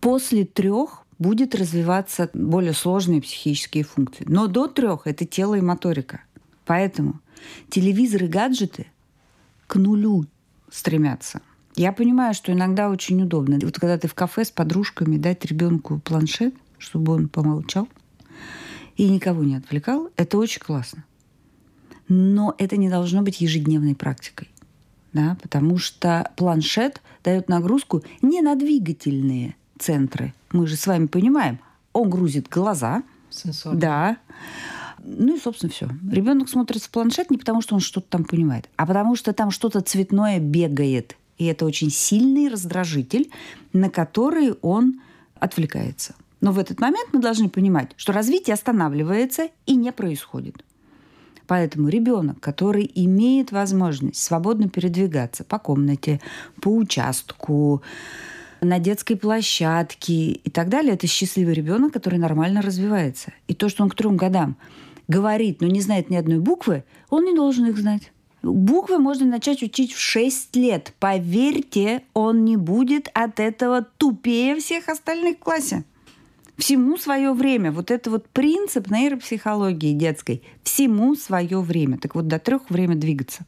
После 0.00 0.44
трех 0.44 1.06
будет 1.18 1.54
развиваться 1.54 2.30
более 2.34 2.72
сложные 2.72 3.22
психические 3.22 3.84
функции. 3.84 4.24
Но 4.28 4.48
до 4.48 4.66
трех 4.66 5.06
это 5.06 5.24
тело 5.24 5.54
и 5.54 5.60
моторика. 5.60 6.22
Поэтому 6.64 7.20
телевизор 7.70 8.24
и 8.24 8.28
гаджеты 8.28 8.86
к 9.66 9.76
нулю 9.76 10.26
стремятся. 10.70 11.40
Я 11.76 11.92
понимаю, 11.92 12.32
что 12.32 12.52
иногда 12.52 12.88
очень 12.88 13.22
удобно. 13.22 13.58
Вот 13.62 13.78
когда 13.78 13.98
ты 13.98 14.08
в 14.08 14.14
кафе 14.14 14.46
с 14.46 14.50
подружками, 14.50 15.18
дать 15.18 15.44
ребенку 15.44 16.00
планшет, 16.00 16.54
чтобы 16.78 17.12
он 17.12 17.28
помолчал 17.28 17.86
и 18.96 19.08
никого 19.10 19.44
не 19.44 19.56
отвлекал, 19.56 20.08
это 20.16 20.38
очень 20.38 20.60
классно. 20.60 21.04
Но 22.08 22.54
это 22.56 22.78
не 22.78 22.88
должно 22.88 23.20
быть 23.20 23.42
ежедневной 23.42 23.94
практикой. 23.94 24.48
Да, 25.12 25.36
потому 25.42 25.76
что 25.76 26.30
планшет 26.36 27.02
дает 27.22 27.48
нагрузку 27.48 28.02
не 28.22 28.40
на 28.40 28.54
двигательные 28.54 29.54
центры. 29.78 30.34
Мы 30.52 30.66
же 30.66 30.76
с 30.76 30.86
вами 30.86 31.06
понимаем, 31.06 31.58
он 31.92 32.08
грузит 32.08 32.48
глаза. 32.48 33.02
Сенсор. 33.28 33.74
Да. 33.74 34.16
Ну 35.02 35.36
и, 35.36 35.40
собственно, 35.40 35.70
все. 35.70 35.88
Ребенок 36.10 36.48
смотрит 36.48 36.82
в 36.82 36.90
планшет 36.90 37.30
не 37.30 37.36
потому, 37.36 37.60
что 37.60 37.74
он 37.74 37.80
что-то 37.80 38.08
там 38.08 38.24
понимает, 38.24 38.68
а 38.76 38.86
потому 38.86 39.14
что 39.14 39.34
там 39.34 39.50
что-то 39.50 39.82
цветное 39.82 40.38
бегает 40.38 41.16
и 41.38 41.46
это 41.46 41.64
очень 41.64 41.90
сильный 41.90 42.48
раздражитель, 42.48 43.30
на 43.72 43.90
который 43.90 44.54
он 44.62 45.00
отвлекается. 45.38 46.14
Но 46.40 46.52
в 46.52 46.58
этот 46.58 46.80
момент 46.80 47.10
мы 47.12 47.20
должны 47.20 47.48
понимать, 47.48 47.92
что 47.96 48.12
развитие 48.12 48.54
останавливается 48.54 49.48
и 49.66 49.74
не 49.74 49.92
происходит. 49.92 50.64
Поэтому 51.46 51.88
ребенок, 51.88 52.40
который 52.40 52.90
имеет 52.94 53.52
возможность 53.52 54.22
свободно 54.22 54.68
передвигаться 54.68 55.44
по 55.44 55.58
комнате, 55.58 56.20
по 56.60 56.68
участку, 56.74 57.82
на 58.60 58.78
детской 58.78 59.16
площадке 59.16 60.32
и 60.32 60.50
так 60.50 60.68
далее, 60.68 60.94
это 60.94 61.06
счастливый 61.06 61.54
ребенок, 61.54 61.92
который 61.92 62.18
нормально 62.18 62.62
развивается. 62.62 63.32
И 63.48 63.54
то, 63.54 63.68
что 63.68 63.82
он 63.82 63.90
к 63.90 63.94
трем 63.94 64.16
годам 64.16 64.56
говорит, 65.08 65.60
но 65.60 65.68
не 65.68 65.80
знает 65.80 66.10
ни 66.10 66.16
одной 66.16 66.38
буквы, 66.38 66.84
он 67.10 67.24
не 67.24 67.34
должен 67.34 67.66
их 67.66 67.78
знать. 67.78 68.12
Буквы 68.52 68.98
можно 68.98 69.26
начать 69.26 69.62
учить 69.62 69.92
в 69.92 69.98
6 70.00 70.56
лет. 70.56 70.94
Поверьте, 70.98 72.02
он 72.14 72.44
не 72.44 72.56
будет 72.56 73.08
от 73.14 73.40
этого 73.40 73.82
тупее 73.82 74.56
всех 74.56 74.88
остальных 74.88 75.36
в 75.36 75.40
классе. 75.40 75.84
Всему 76.56 76.96
свое 76.96 77.32
время. 77.32 77.70
Вот 77.70 77.90
это 77.90 78.10
вот 78.10 78.28
принцип 78.28 78.90
нейропсихологии 78.90 79.92
детской. 79.92 80.42
Всему 80.62 81.14
свое 81.14 81.60
время. 81.60 81.98
Так 81.98 82.14
вот, 82.14 82.28
до 82.28 82.38
трех 82.38 82.70
время 82.70 82.94
двигаться. 82.96 83.44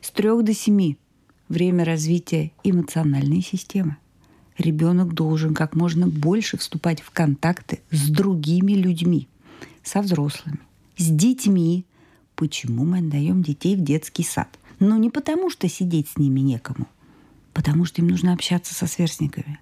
С 0.00 0.10
трех 0.10 0.42
до 0.42 0.52
семи 0.52 0.98
время 1.48 1.84
развития 1.84 2.52
эмоциональной 2.64 3.42
системы. 3.42 3.96
Ребенок 4.58 5.14
должен 5.14 5.54
как 5.54 5.74
можно 5.74 6.06
больше 6.06 6.58
вступать 6.58 7.00
в 7.00 7.10
контакты 7.10 7.80
с 7.90 8.08
другими 8.10 8.72
людьми, 8.72 9.28
со 9.82 10.02
взрослыми, 10.02 10.58
с 10.96 11.08
детьми, 11.08 11.86
Почему 12.42 12.84
мы 12.84 12.98
отдаем 12.98 13.40
детей 13.40 13.76
в 13.76 13.84
детский 13.84 14.24
сад? 14.24 14.48
Ну, 14.80 14.98
не 14.98 15.10
потому, 15.10 15.48
что 15.48 15.68
сидеть 15.68 16.08
с 16.08 16.18
ними 16.18 16.40
некому, 16.40 16.88
потому 17.52 17.84
что 17.84 18.02
им 18.02 18.08
нужно 18.08 18.32
общаться 18.32 18.74
со 18.74 18.88
сверстниками. 18.88 19.60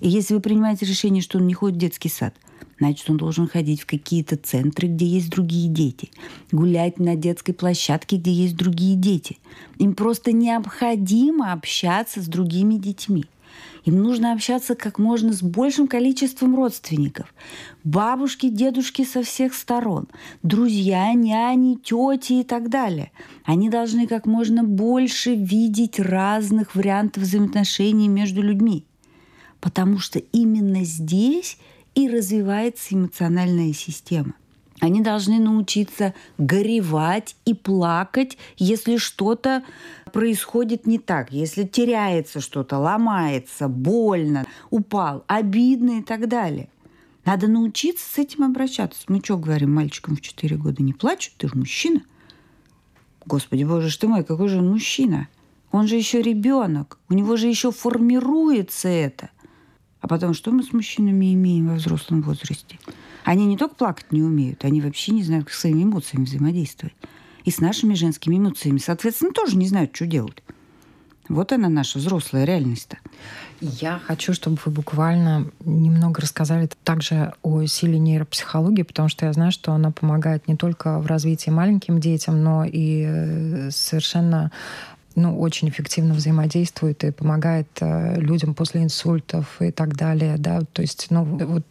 И 0.00 0.08
если 0.08 0.34
вы 0.34 0.40
принимаете 0.40 0.86
решение, 0.86 1.22
что 1.22 1.38
он 1.38 1.46
не 1.46 1.54
ходит 1.54 1.76
в 1.76 1.80
детский 1.80 2.08
сад, 2.08 2.34
значит, 2.80 3.08
он 3.08 3.16
должен 3.16 3.46
ходить 3.46 3.82
в 3.82 3.86
какие-то 3.86 4.36
центры, 4.36 4.88
где 4.88 5.06
есть 5.06 5.30
другие 5.30 5.68
дети, 5.68 6.10
гулять 6.50 6.98
на 6.98 7.14
детской 7.14 7.52
площадке, 7.52 8.16
где 8.16 8.32
есть 8.32 8.56
другие 8.56 8.96
дети. 8.96 9.38
Им 9.78 9.94
просто 9.94 10.32
необходимо 10.32 11.52
общаться 11.52 12.20
с 12.20 12.26
другими 12.26 12.74
детьми. 12.74 13.26
Им 13.84 14.02
нужно 14.02 14.32
общаться 14.32 14.74
как 14.74 14.98
можно 14.98 15.32
с 15.32 15.42
большим 15.42 15.86
количеством 15.86 16.56
родственников. 16.56 17.32
Бабушки, 17.84 18.48
дедушки 18.48 19.04
со 19.04 19.22
всех 19.22 19.54
сторон, 19.54 20.08
друзья, 20.42 21.12
няни, 21.12 21.76
тети 21.76 22.40
и 22.40 22.44
так 22.44 22.68
далее. 22.68 23.12
Они 23.44 23.70
должны 23.70 24.06
как 24.06 24.26
можно 24.26 24.64
больше 24.64 25.34
видеть 25.34 26.00
разных 26.00 26.74
вариантов 26.74 27.22
взаимоотношений 27.22 28.08
между 28.08 28.42
людьми. 28.42 28.84
Потому 29.60 29.98
что 29.98 30.18
именно 30.18 30.84
здесь 30.84 31.58
и 31.94 32.08
развивается 32.08 32.94
эмоциональная 32.94 33.72
система. 33.72 34.34
Они 34.80 35.00
должны 35.00 35.38
научиться 35.38 36.14
горевать 36.36 37.36
и 37.44 37.54
плакать, 37.54 38.36
если 38.56 38.98
что-то 38.98 39.62
происходит 40.12 40.86
не 40.86 40.98
так, 40.98 41.32
если 41.32 41.64
теряется 41.64 42.40
что-то, 42.40 42.78
ломается, 42.78 43.68
больно, 43.68 44.44
упал, 44.70 45.24
обидно 45.26 46.00
и 46.00 46.02
так 46.02 46.28
далее. 46.28 46.68
Надо 47.24 47.48
научиться 47.48 48.06
с 48.06 48.18
этим 48.18 48.44
обращаться. 48.44 49.02
Мы 49.08 49.20
что 49.24 49.36
говорим 49.36 49.74
мальчикам 49.74 50.14
в 50.14 50.20
4 50.20 50.56
года? 50.56 50.82
Не 50.82 50.92
плачут, 50.92 51.34
ты 51.38 51.48
же 51.48 51.56
мужчина. 51.56 52.02
Господи, 53.24 53.64
боже 53.64 53.88
ж 53.88 53.96
ты 53.96 54.06
мой, 54.06 54.24
какой 54.24 54.48
же 54.48 54.58
он 54.58 54.70
мужчина? 54.70 55.28
Он 55.72 55.88
же 55.88 55.96
еще 55.96 56.22
ребенок, 56.22 56.98
у 57.08 57.14
него 57.14 57.36
же 57.36 57.48
еще 57.48 57.72
формируется 57.72 58.88
это. 58.88 59.30
А 60.06 60.08
потом, 60.08 60.34
что 60.34 60.52
мы 60.52 60.62
с 60.62 60.72
мужчинами 60.72 61.34
имеем 61.34 61.66
во 61.66 61.74
взрослом 61.74 62.22
возрасте? 62.22 62.78
Они 63.24 63.44
не 63.44 63.56
только 63.56 63.74
плакать 63.74 64.12
не 64.12 64.22
умеют, 64.22 64.64
они 64.64 64.80
вообще 64.80 65.10
не 65.10 65.24
знают, 65.24 65.46
как 65.46 65.54
своими 65.54 65.82
эмоциями 65.82 66.26
взаимодействовать. 66.26 66.94
И 67.44 67.50
с 67.50 67.58
нашими 67.58 67.94
женскими 67.94 68.36
эмоциями, 68.36 68.78
соответственно, 68.78 69.32
тоже 69.32 69.56
не 69.56 69.66
знают, 69.66 69.90
что 69.96 70.06
делать. 70.06 70.44
Вот 71.28 71.50
она 71.50 71.68
наша 71.68 71.98
взрослая 71.98 72.44
реальность-то. 72.44 72.98
Я 73.60 73.98
хочу, 73.98 74.32
чтобы 74.32 74.58
вы 74.64 74.70
буквально 74.70 75.50
немного 75.64 76.20
рассказали 76.20 76.70
также 76.84 77.32
о 77.42 77.66
силе 77.66 77.98
нейропсихологии, 77.98 78.82
потому 78.82 79.08
что 79.08 79.26
я 79.26 79.32
знаю, 79.32 79.50
что 79.50 79.72
она 79.72 79.90
помогает 79.90 80.46
не 80.46 80.54
только 80.54 81.00
в 81.00 81.06
развитии 81.06 81.50
маленьким 81.50 81.98
детям, 81.98 82.44
но 82.44 82.64
и 82.64 83.04
э, 83.04 83.70
совершенно 83.72 84.52
ну, 85.16 85.40
очень 85.40 85.68
эффективно 85.70 86.14
взаимодействует 86.14 87.02
и 87.02 87.10
помогает 87.10 87.66
э, 87.80 88.20
людям 88.20 88.54
после 88.54 88.82
инсультов 88.82 89.60
и 89.60 89.70
так 89.70 89.96
далее, 89.96 90.36
да, 90.38 90.60
то 90.72 90.82
есть, 90.82 91.06
ну, 91.10 91.24
вот 91.24 91.64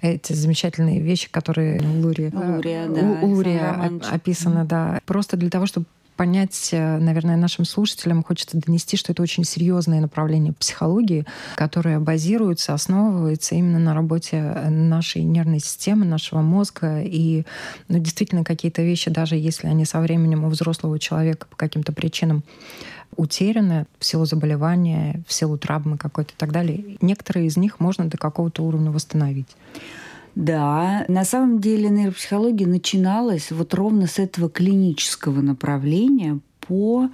эти 0.00 0.32
замечательные 0.32 1.00
вещи, 1.00 1.30
которые 1.30 1.80
Лурия, 1.80 2.32
Лурия, 2.32 2.86
э, 2.86 2.88
да, 2.88 3.26
Лурия 3.26 3.92
описаны, 4.10 4.64
да, 4.64 5.00
просто 5.04 5.36
для 5.36 5.50
того, 5.50 5.66
чтобы 5.66 5.86
понять, 6.18 6.70
э, 6.72 6.98
наверное, 6.98 7.36
нашим 7.36 7.64
слушателям 7.64 8.24
хочется 8.24 8.58
донести, 8.58 8.96
что 8.96 9.12
это 9.12 9.22
очень 9.22 9.44
серьезное 9.44 10.00
направление 10.00 10.52
психологии, 10.52 11.24
которое 11.54 12.00
базируется, 12.00 12.74
основывается 12.74 13.54
именно 13.54 13.78
на 13.78 13.94
работе 13.94 14.36
э, 14.36 14.68
нашей 14.68 15.22
нервной 15.22 15.60
системы, 15.60 16.04
нашего 16.04 16.42
мозга. 16.42 17.02
И 17.02 17.44
ну, 17.86 18.00
действительно 18.00 18.42
какие-то 18.42 18.82
вещи, 18.82 19.10
даже 19.10 19.36
если 19.36 19.68
они 19.68 19.84
со 19.84 20.00
временем 20.00 20.44
у 20.44 20.48
взрослого 20.48 20.98
человека 20.98 21.46
по 21.48 21.56
каким-то 21.56 21.92
причинам 21.92 22.42
утеряны 23.16 23.86
в 24.00 24.04
силу 24.04 24.24
заболевания, 24.24 25.22
в 25.26 25.32
силу 25.32 25.56
травмы 25.56 25.98
какой-то 25.98 26.32
и 26.32 26.36
так 26.36 26.50
далее, 26.50 26.96
некоторые 27.00 27.46
из 27.46 27.56
них 27.56 27.78
можно 27.78 28.06
до 28.06 28.18
какого-то 28.18 28.64
уровня 28.64 28.90
восстановить. 28.90 29.48
Да, 30.34 31.04
на 31.08 31.24
самом 31.24 31.60
деле 31.60 31.88
нейропсихология 31.88 32.66
начиналась 32.66 33.50
вот 33.50 33.74
ровно 33.74 34.06
с 34.06 34.18
этого 34.18 34.48
клинического 34.48 35.40
направления 35.40 36.40
по 36.60 37.08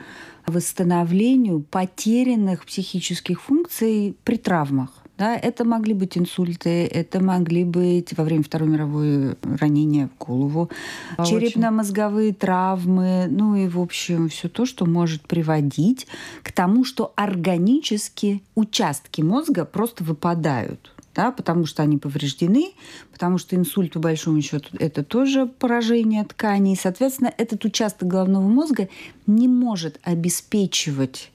восстановлению 0.46 1.60
потерянных 1.60 2.66
психических 2.66 3.40
функций 3.40 4.16
при 4.24 4.36
травмах. 4.36 4.90
Да, 5.16 5.36
это 5.36 5.64
могли 5.64 5.94
быть 5.94 6.18
инсульты, 6.18 6.86
это 6.86 7.22
могли 7.22 7.62
быть 7.62 8.16
во 8.16 8.24
время 8.24 8.42
Второй 8.42 8.68
мировой 8.68 9.36
ранения 9.44 10.08
в 10.08 10.18
голову, 10.18 10.70
а 11.16 11.24
черепно-мозговые 11.24 12.34
травмы, 12.34 13.28
ну 13.30 13.54
и, 13.54 13.68
в 13.68 13.78
общем, 13.80 14.28
все 14.28 14.48
то, 14.48 14.66
что 14.66 14.86
может 14.86 15.22
приводить 15.22 16.08
к 16.42 16.50
тому, 16.50 16.84
что 16.84 17.12
органически 17.14 18.42
участки 18.56 19.22
мозга 19.22 19.64
просто 19.64 20.02
выпадают 20.02 20.93
да, 21.14 21.30
потому 21.32 21.66
что 21.66 21.82
они 21.82 21.98
повреждены, 21.98 22.72
потому 23.12 23.38
что 23.38 23.56
инсульт, 23.56 23.92
по 23.92 24.00
большому 24.00 24.40
счету, 24.42 24.68
это 24.78 25.02
тоже 25.02 25.46
поражение 25.46 26.24
тканей. 26.24 26.76
Соответственно, 26.76 27.32
этот 27.36 27.64
участок 27.64 28.08
головного 28.08 28.46
мозга 28.46 28.88
не 29.26 29.48
может 29.48 30.00
обеспечивать 30.02 31.30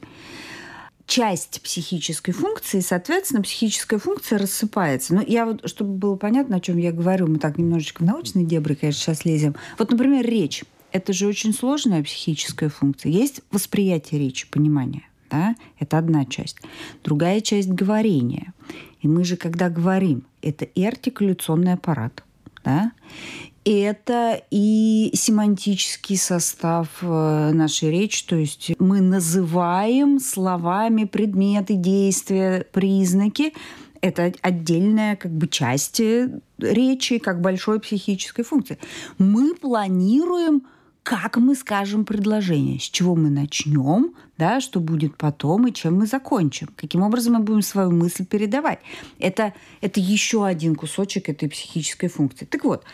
часть 1.10 1.62
психической 1.64 2.34
функции, 2.34 2.82
соответственно, 2.82 3.42
психическая 3.42 4.00
функция 4.00 4.38
рассыпается. 4.38 5.16
Но 5.16 5.24
я 5.26 5.46
вот, 5.46 5.68
чтобы 5.68 5.94
было 5.94 6.16
понятно, 6.16 6.58
о 6.58 6.60
чем 6.60 6.78
я 6.78 6.92
говорю, 6.92 7.28
мы 7.28 7.40
так 7.40 7.58
немножечко 7.58 8.04
в 8.04 8.06
научные 8.06 8.46
дебри, 8.46 8.76
конечно, 8.76 9.02
сейчас 9.02 9.26
лезем. 9.26 9.56
Вот, 9.78 9.92
например, 9.92 10.26
речь. 10.26 10.64
Это 10.92 11.14
же 11.14 11.28
очень 11.28 11.54
сложная 11.54 12.04
психическая 12.04 12.70
функция. 12.70 13.12
Есть 13.12 13.42
восприятие 13.52 14.20
речи, 14.20 14.48
понимание. 14.50 15.04
Да? 15.30 15.56
Это 15.80 15.98
одна 15.98 16.26
часть. 16.26 16.58
Другая 17.04 17.42
часть– 17.42 17.70
говорения. 17.70 18.54
И 19.02 19.08
мы 19.08 19.24
же, 19.24 19.38
когда 19.38 19.70
говорим, 19.70 20.24
это 20.42 20.66
и 20.66 20.84
артикуляционный 20.84 21.74
аппарат, 21.74 22.24
да? 22.64 22.92
это 23.66 24.42
и 24.50 25.12
семантический 25.14 26.18
состав 26.18 26.88
э, 27.02 27.52
нашей 27.54 27.92
речи, 27.92 28.26
то 28.26 28.36
есть 28.36 28.72
мы 28.80 29.02
называем 29.02 30.20
словами 30.20 31.04
предметы, 31.04 31.76
действия, 31.76 32.66
признаки. 32.72 33.54
Это 34.02 34.34
отдельная 34.42 35.18
как 35.18 35.32
бы 35.32 35.48
часть 35.48 36.00
э, 36.00 36.40
речи, 36.58 37.20
как 37.20 37.42
большой 37.42 37.80
психической 37.80 38.44
функции. 38.44 38.80
Мы 39.18 39.56
планируем 39.56 40.64
как 41.04 41.38
мы 41.38 41.56
скажем 41.56 42.06
предложение, 42.06 42.80
с 42.80 42.84
чего 42.84 43.16
мы 43.16 43.32
начнем, 43.32 44.14
да, 44.40 44.62
что 44.62 44.80
будет 44.80 45.18
потом 45.18 45.68
и 45.68 45.74
чем 45.74 45.96
мы 46.00 46.08
закончим, 46.08 46.70
каким 46.78 47.02
образом 47.02 47.34
мы 47.34 47.40
будем 47.42 47.62
свою 47.62 47.92
мысль 47.92 48.26
передавать. 48.26 48.80
Это, 49.20 49.54
это 49.82 50.00
еще 50.00 50.46
один 50.46 50.76
кусочек 50.76 51.28
этой 51.28 51.50
психической 51.50 52.08
функции. 52.08 52.46
Так 52.46 52.64
вот, 52.64 52.86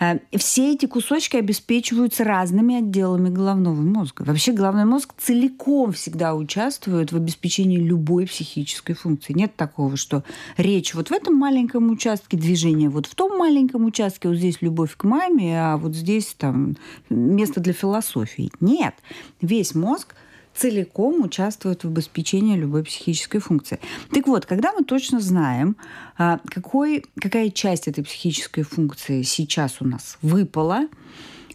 э, 0.00 0.18
все 0.38 0.72
эти 0.72 0.86
кусочки 0.86 1.36
обеспечиваются 1.36 2.24
разными 2.24 2.76
отделами 2.76 3.28
головного 3.28 3.82
мозга. 3.82 4.22
Вообще 4.22 4.52
головной 4.52 4.86
мозг 4.86 5.12
целиком 5.18 5.92
всегда 5.92 6.34
участвует 6.34 7.12
в 7.12 7.16
обеспечении 7.16 7.78
любой 7.78 8.26
психической 8.26 8.94
функции. 8.94 9.34
Нет 9.34 9.54
такого, 9.56 9.98
что 9.98 10.24
речь 10.56 10.94
вот 10.94 11.08
в 11.08 11.12
этом 11.12 11.34
маленьком 11.34 11.90
участке, 11.90 12.38
движение 12.38 12.88
вот 12.88 13.04
в 13.04 13.14
том 13.14 13.36
маленьком 13.36 13.84
участке, 13.84 14.28
вот 14.28 14.38
здесь 14.38 14.62
любовь 14.62 14.96
к 14.96 15.04
маме, 15.04 15.60
а 15.60 15.76
вот 15.76 15.94
здесь 15.94 16.34
там 16.38 16.76
место 17.10 17.60
для 17.60 17.74
философии. 17.74 18.50
Нет, 18.60 18.94
весь 19.42 19.74
мозг 19.74 20.14
целиком 20.54 21.22
участвуют 21.22 21.84
в 21.84 21.88
обеспечении 21.88 22.56
любой 22.56 22.84
психической 22.84 23.40
функции. 23.40 23.80
Так 24.12 24.26
вот, 24.26 24.46
когда 24.46 24.72
мы 24.72 24.84
точно 24.84 25.20
знаем, 25.20 25.76
а, 26.16 26.38
какой, 26.46 27.04
какая 27.20 27.50
часть 27.50 27.88
этой 27.88 28.04
психической 28.04 28.64
функции 28.64 29.22
сейчас 29.22 29.80
у 29.80 29.86
нас 29.86 30.18
выпала, 30.22 30.88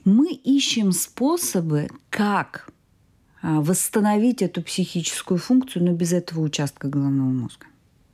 мы 0.05 0.31
ищем 0.31 0.91
способы, 0.91 1.89
как 2.09 2.69
а, 3.41 3.61
восстановить 3.61 4.41
эту 4.41 4.61
психическую 4.61 5.39
функцию, 5.39 5.85
но 5.85 5.93
без 5.93 6.13
этого 6.13 6.41
участка 6.41 6.87
головного 6.87 7.29
мозга. 7.29 7.65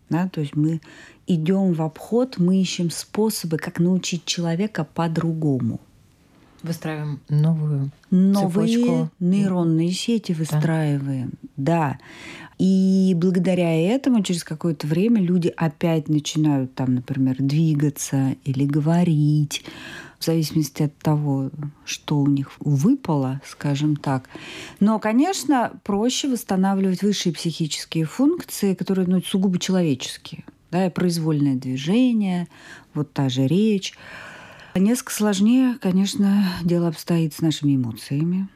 Да? 0.09 0.29
То 0.29 0.41
есть 0.41 0.55
мы 0.55 0.81
идем 1.25 1.73
в 1.73 1.81
обход, 1.81 2.37
мы 2.37 2.61
ищем 2.61 2.91
способы, 2.91 3.57
как 3.57 3.79
научить 3.79 4.25
человека 4.25 4.83
по-другому– 4.83 5.79
Выстраиваем 6.65 7.19
новую 7.29 7.91
Новые 8.09 8.77
цепочку. 8.77 9.09
нейронные 9.19 9.91
сети 9.91 10.33
выстраиваем, 10.33 11.33
да. 11.57 11.97
да. 11.97 11.99
И 12.57 13.13
благодаря 13.17 13.73
этому 13.73 14.23
через 14.23 14.43
какое-то 14.43 14.87
время 14.87 15.21
люди 15.21 15.53
опять 15.55 16.07
начинают 16.07 16.73
там, 16.73 16.95
например, 16.95 17.35
двигаться 17.39 18.35
или 18.45 18.65
говорить, 18.65 19.63
в 20.19 20.25
зависимости 20.25 20.83
от 20.83 20.97
того, 20.97 21.51
что 21.83 22.17
у 22.19 22.27
них 22.27 22.51
выпало, 22.59 23.41
скажем 23.45 23.97
так. 23.97 24.29
Но, 24.79 24.99
конечно, 24.99 25.73
проще 25.83 26.29
восстанавливать 26.29 27.03
высшие 27.03 27.33
психические 27.33 28.05
функции, 28.05 28.73
которые 28.73 29.07
ну, 29.07 29.21
сугубо 29.21 29.59
человеческие. 29.59 30.45
Да, 30.71 30.87
и 30.87 30.89
произвольное 30.89 31.55
движение, 31.55 32.47
вот 32.93 33.11
та 33.13 33.29
же 33.29 33.45
речь. 33.47 33.93
Несколько 34.77 35.13
сложнее, 35.13 35.77
конечно, 35.79 36.43
дело 36.61 36.89
обстоит 36.89 37.33
с 37.33 37.39
нашими 37.39 37.77
эмоциями, 37.77 38.49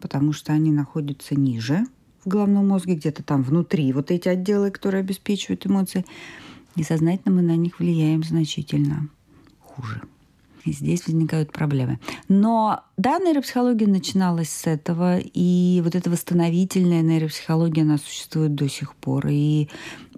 потому 0.00 0.32
что 0.32 0.54
они 0.54 0.72
находятся 0.72 1.34
ниже 1.34 1.84
в 2.24 2.28
головном 2.28 2.68
мозге, 2.68 2.94
где-то 2.94 3.22
там 3.22 3.42
внутри 3.42 3.92
вот 3.92 4.10
эти 4.10 4.26
отделы, 4.26 4.70
которые 4.70 5.00
обеспечивают 5.00 5.66
эмоции. 5.66 6.06
Несознательно 6.76 7.34
мы 7.34 7.42
на 7.42 7.56
них 7.56 7.78
влияем 7.78 8.24
значительно 8.24 9.10
хуже. 9.60 10.00
И 10.66 10.72
здесь 10.72 11.06
возникают 11.06 11.52
проблемы. 11.52 11.98
Но 12.28 12.82
да, 12.96 13.18
нейропсихология 13.18 13.86
начиналась 13.86 14.48
с 14.48 14.66
этого, 14.66 15.18
и 15.18 15.80
вот 15.84 15.94
эта 15.94 16.10
восстановительная 16.10 17.02
нейропсихология, 17.02 17.82
она 17.82 17.98
существует 17.98 18.54
до 18.54 18.68
сих 18.68 18.94
пор. 18.94 19.26
И 19.28 19.68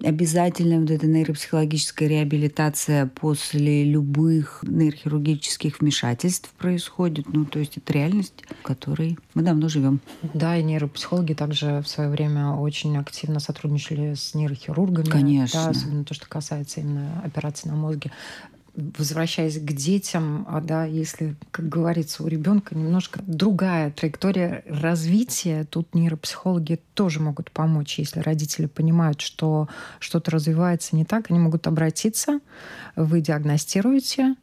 обязательно 0.03 0.79
вот 0.79 0.89
эта 0.89 1.05
нейропсихологическая 1.05 2.07
реабилитация 2.07 3.05
после 3.05 3.83
любых 3.83 4.63
нейрохирургических 4.63 5.81
вмешательств 5.81 6.51
происходит. 6.53 7.27
Ну, 7.33 7.45
то 7.45 7.59
есть 7.59 7.77
это 7.77 7.93
реальность, 7.93 8.43
в 8.59 8.63
которой 8.63 9.17
мы 9.33 9.43
давно 9.43 9.69
живем. 9.69 9.99
Да, 10.33 10.57
и 10.57 10.63
нейропсихологи 10.63 11.33
также 11.33 11.81
в 11.81 11.87
свое 11.87 12.09
время 12.09 12.51
очень 12.53 12.97
активно 12.97 13.39
сотрудничали 13.39 14.15
с 14.15 14.33
нейрохирургами. 14.33 15.09
Конечно. 15.09 15.65
Да, 15.65 15.69
особенно 15.69 16.05
то, 16.05 16.13
что 16.13 16.27
касается 16.27 16.79
именно 16.79 17.21
операций 17.23 17.69
на 17.69 17.75
мозге 17.75 18.11
возвращаясь 18.97 19.59
к 19.59 19.71
детям, 19.71 20.45
а, 20.49 20.61
да, 20.61 20.85
если, 20.85 21.35
как 21.51 21.69
говорится, 21.69 22.23
у 22.23 22.27
ребенка 22.27 22.75
немножко 22.75 23.19
другая 23.25 23.91
траектория 23.91 24.63
развития, 24.67 25.65
тут 25.69 25.93
нейропсихологи 25.95 26.79
тоже 26.93 27.19
могут 27.19 27.51
помочь, 27.51 27.99
если 27.99 28.19
родители 28.19 28.65
понимают, 28.65 29.21
что 29.21 29.67
что-то 29.99 30.31
развивается 30.31 30.95
не 30.95 31.05
так, 31.05 31.29
они 31.29 31.39
могут 31.39 31.67
обратиться, 31.67 32.39
вы 32.95 33.21
диагностируете 33.21 34.35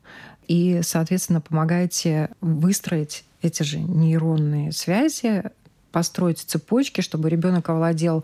и, 0.49 0.81
соответственно, 0.83 1.41
помогаете 1.41 2.31
выстроить 2.41 3.25
эти 3.43 3.63
же 3.63 3.79
нейронные 3.79 4.73
связи, 4.73 5.45
построить 5.93 6.41
цепочки, 6.41 7.01
чтобы 7.01 7.31
ребенок 7.31 7.71
овладел 7.71 8.23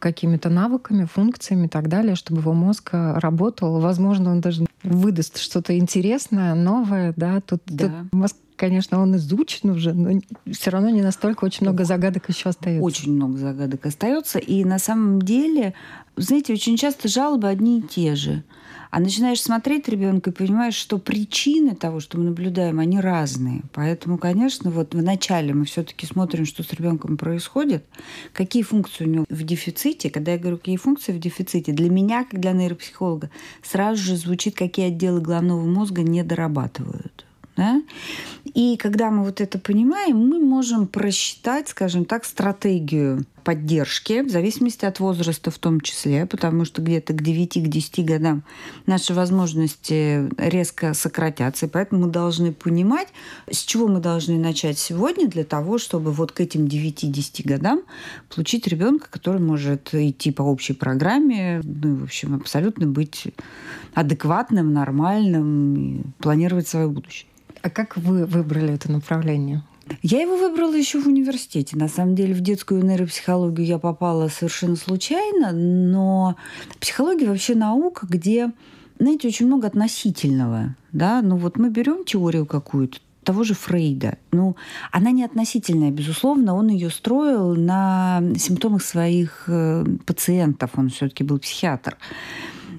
какими-то 0.00 0.48
навыками, 0.48 1.04
функциями 1.04 1.66
и 1.66 1.68
так 1.68 1.88
далее, 1.88 2.16
чтобы 2.16 2.40
его 2.40 2.52
мозг 2.52 2.90
э, 2.92 3.18
работал. 3.18 3.80
Возможно, 3.80 4.32
он 4.32 4.40
даже 4.40 4.66
выдаст 4.82 5.38
что-то 5.38 5.78
интересное, 5.78 6.54
новое, 6.54 7.14
да. 7.16 7.40
Тут, 7.40 7.62
да. 7.66 7.84
тут 7.84 8.12
мозг 8.12 8.36
конечно, 8.56 9.00
он 9.00 9.16
изучен 9.16 9.70
уже, 9.70 9.94
но 9.94 10.20
все 10.52 10.70
равно 10.70 10.90
не 10.90 11.00
настолько 11.00 11.46
очень 11.46 11.66
много 11.66 11.84
загадок 11.84 12.28
еще 12.28 12.50
остается. 12.50 12.84
Очень 12.84 13.14
много 13.14 13.38
загадок 13.38 13.86
остается. 13.86 14.38
И 14.38 14.64
на 14.64 14.78
самом 14.78 15.22
деле, 15.22 15.72
знаете, 16.16 16.52
очень 16.52 16.76
часто 16.76 17.08
жалобы 17.08 17.48
одни 17.48 17.78
и 17.78 17.82
те 17.82 18.14
же. 18.16 18.42
А 18.90 18.98
начинаешь 18.98 19.40
смотреть 19.40 19.88
ребенка 19.88 20.30
и 20.30 20.32
понимаешь, 20.32 20.74
что 20.74 20.98
причины 20.98 21.76
того, 21.76 22.00
что 22.00 22.18
мы 22.18 22.24
наблюдаем, 22.24 22.80
они 22.80 23.00
разные. 23.00 23.62
Поэтому, 23.72 24.18
конечно, 24.18 24.70
вот 24.70 24.94
вначале 24.94 25.54
мы 25.54 25.64
все-таки 25.64 26.06
смотрим, 26.06 26.44
что 26.44 26.64
с 26.64 26.72
ребенком 26.72 27.16
происходит, 27.16 27.84
какие 28.32 28.64
функции 28.64 29.04
у 29.04 29.08
него 29.08 29.24
в 29.28 29.42
дефиците. 29.44 30.10
Когда 30.10 30.32
я 30.32 30.38
говорю, 30.38 30.56
какие 30.56 30.76
функции 30.76 31.12
в 31.12 31.20
дефиците, 31.20 31.72
для 31.72 31.88
меня, 31.88 32.24
как 32.24 32.40
для 32.40 32.52
нейропсихолога, 32.52 33.30
сразу 33.62 34.02
же 34.02 34.16
звучит, 34.16 34.56
какие 34.56 34.88
отделы 34.88 35.20
головного 35.20 35.64
мозга 35.64 36.02
не 36.02 36.24
дорабатывают. 36.24 37.24
Да? 37.56 37.82
И 38.54 38.76
когда 38.76 39.10
мы 39.10 39.22
вот 39.24 39.40
это 39.40 39.58
понимаем, 39.58 40.16
мы 40.16 40.40
можем 40.40 40.86
просчитать, 40.86 41.68
скажем 41.68 42.06
так, 42.06 42.24
стратегию 42.24 43.24
поддержки, 43.42 44.22
в 44.22 44.30
зависимости 44.30 44.84
от 44.84 45.00
возраста 45.00 45.50
в 45.50 45.58
том 45.58 45.80
числе, 45.80 46.26
потому 46.26 46.64
что 46.64 46.82
где-то 46.82 47.12
к 47.12 47.22
9-10 47.22 48.04
годам 48.04 48.42
наши 48.86 49.14
возможности 49.14 50.28
резко 50.38 50.94
сократятся, 50.94 51.66
и 51.66 51.68
поэтому 51.68 52.06
мы 52.06 52.12
должны 52.12 52.52
понимать, 52.52 53.08
с 53.50 53.58
чего 53.58 53.88
мы 53.88 54.00
должны 54.00 54.38
начать 54.38 54.78
сегодня 54.78 55.28
для 55.28 55.44
того, 55.44 55.78
чтобы 55.78 56.12
вот 56.12 56.32
к 56.32 56.40
этим 56.40 56.66
9-10 56.66 57.42
годам 57.44 57.82
получить 58.34 58.66
ребенка, 58.66 59.08
который 59.10 59.40
может 59.40 59.94
идти 59.94 60.30
по 60.30 60.42
общей 60.42 60.72
программе, 60.72 61.60
ну, 61.64 61.96
в 61.96 62.04
общем, 62.04 62.34
абсолютно 62.34 62.86
быть 62.86 63.28
адекватным, 63.94 64.72
нормальным 64.72 65.74
и 65.74 66.02
планировать 66.18 66.68
свое 66.68 66.88
будущее. 66.88 67.28
А 67.62 67.70
как 67.70 67.96
вы 67.96 68.24
выбрали 68.24 68.72
это 68.74 68.90
направление? 68.90 69.62
Я 70.02 70.20
его 70.20 70.36
выбрала 70.36 70.74
еще 70.74 71.00
в 71.00 71.06
университете. 71.06 71.76
На 71.76 71.88
самом 71.88 72.14
деле 72.14 72.34
в 72.34 72.40
детскую 72.40 72.84
нейропсихологию 72.84 73.66
я 73.66 73.78
попала 73.78 74.28
совершенно 74.28 74.76
случайно, 74.76 75.52
но 75.52 76.36
психология 76.80 77.26
вообще 77.26 77.54
наука, 77.54 78.06
где, 78.08 78.52
знаете, 78.98 79.28
очень 79.28 79.46
много 79.46 79.66
относительного. 79.66 80.76
Да? 80.92 81.22
Ну 81.22 81.36
вот 81.36 81.58
мы 81.58 81.70
берем 81.70 82.04
теорию 82.04 82.46
какую-то, 82.46 82.98
того 83.24 83.44
же 83.44 83.54
Фрейда. 83.54 84.18
Ну, 84.32 84.56
она 84.90 85.10
не 85.10 85.24
относительная, 85.24 85.90
безусловно, 85.90 86.54
он 86.54 86.68
ее 86.68 86.90
строил 86.90 87.54
на 87.54 88.22
симптомах 88.36 88.82
своих 88.82 89.44
э, 89.46 89.84
пациентов, 90.06 90.70
он 90.76 90.88
все-таки 90.88 91.22
был 91.24 91.38
психиатр. 91.38 91.98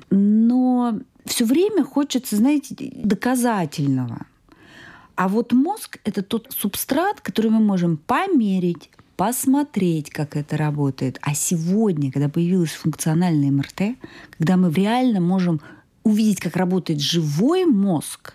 Но 0.09 0.99
все 1.25 1.45
время 1.45 1.83
хочется, 1.83 2.35
знаете, 2.35 2.75
доказательного. 3.03 4.25
А 5.21 5.27
вот 5.27 5.53
мозг— 5.53 5.99
это 6.03 6.23
тот 6.23 6.47
субстрат, 6.49 7.21
который 7.21 7.51
мы 7.51 7.59
можем 7.59 7.97
померить, 7.97 8.89
посмотреть, 9.17 10.09
как 10.09 10.35
это 10.35 10.57
работает. 10.57 11.19
А 11.21 11.35
сегодня, 11.35 12.11
когда 12.11 12.27
появилась 12.27 12.71
функциональная 12.71 13.51
МРТ, 13.51 13.99
когда 14.35 14.57
мы 14.57 14.73
реально 14.73 15.21
можем 15.21 15.61
увидеть, 16.01 16.39
как 16.39 16.55
работает 16.55 17.01
живой 17.01 17.65
мозг, 17.65 18.33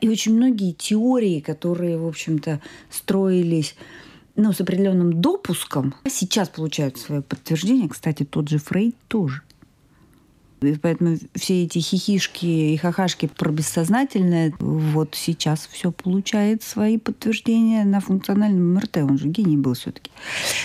и 0.00 0.08
очень 0.08 0.34
многие 0.34 0.72
теории, 0.72 1.38
которые, 1.38 1.98
в 1.98 2.06
общем-то, 2.08 2.60
строились 2.90 3.76
ну, 4.34 4.52
с 4.52 4.60
определенным 4.60 5.20
допуском, 5.20 5.94
сейчас 6.08 6.48
получают 6.48 6.98
свое 6.98 7.22
подтверждение. 7.22 7.88
Кстати, 7.88 8.24
тот 8.24 8.48
же 8.48 8.58
Фрейд 8.58 8.96
тоже– 9.06 9.42
и 10.66 10.74
поэтому 10.76 11.18
все 11.34 11.64
эти 11.64 11.78
хихишки 11.78 12.46
и 12.46 12.76
хахашки 12.76 13.26
про 13.26 13.50
бессознательное, 13.50 14.52
вот 14.58 15.14
сейчас 15.14 15.68
все 15.70 15.92
получает 15.92 16.62
свои 16.62 16.98
подтверждения 16.98 17.84
на 17.84 18.00
функциональном 18.00 18.74
МРТ. 18.74 18.98
Он 18.98 19.18
же 19.18 19.28
гений 19.28 19.56
был 19.56 19.74
все-таки. 19.74 20.10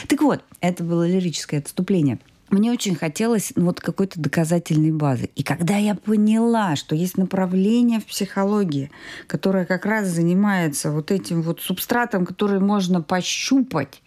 Так 0.07 0.21
вот, 0.21 0.43
это 0.61 0.83
было 0.83 1.07
лирическое 1.07 1.59
отступление 1.59 2.19
мне 2.51 2.71
очень 2.71 2.95
хотелось 2.95 3.53
ну, 3.55 3.65
вот 3.65 3.79
какой-то 3.79 4.19
доказательной 4.19 4.91
базы. 4.91 5.29
И 5.35 5.43
когда 5.43 5.77
я 5.77 5.95
поняла, 5.95 6.75
что 6.75 6.95
есть 6.95 7.17
направление 7.17 7.99
в 7.99 8.05
психологии, 8.05 8.91
которое 9.27 9.65
как 9.65 9.85
раз 9.85 10.07
занимается 10.07 10.91
вот 10.91 11.11
этим 11.11 11.41
вот 11.41 11.61
субстратом, 11.61 12.25
который 12.25 12.59
можно 12.59 13.01
пощупать, 13.01 14.01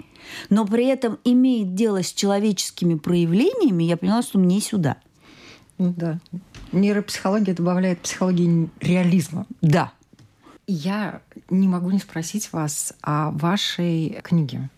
но 0.50 0.66
при 0.66 0.87
этом 0.87 1.18
имеет 1.24 1.74
дело 1.74 2.02
с 2.02 2.12
человеческими 2.12 2.94
проявлениями, 2.94 3.85
я 3.85 3.96
поняла, 3.96 4.22
что 4.22 4.38
мне 4.38 4.61
сюда– 4.61 4.96
ну 5.78 5.92
да. 5.96 6.18
Нейропсихология 6.72 7.54
добавляет 7.54 8.00
психологии 8.00 8.70
реализма. 8.80 9.46
Да. 9.61 9.92
Я 10.66 11.20
не 11.50 11.68
могу 11.68 11.90
не 11.90 11.98
спросить 11.98 12.52
вас 12.52 12.94
о 13.02 13.30
вашей 13.30 14.20
книге. 14.22 14.70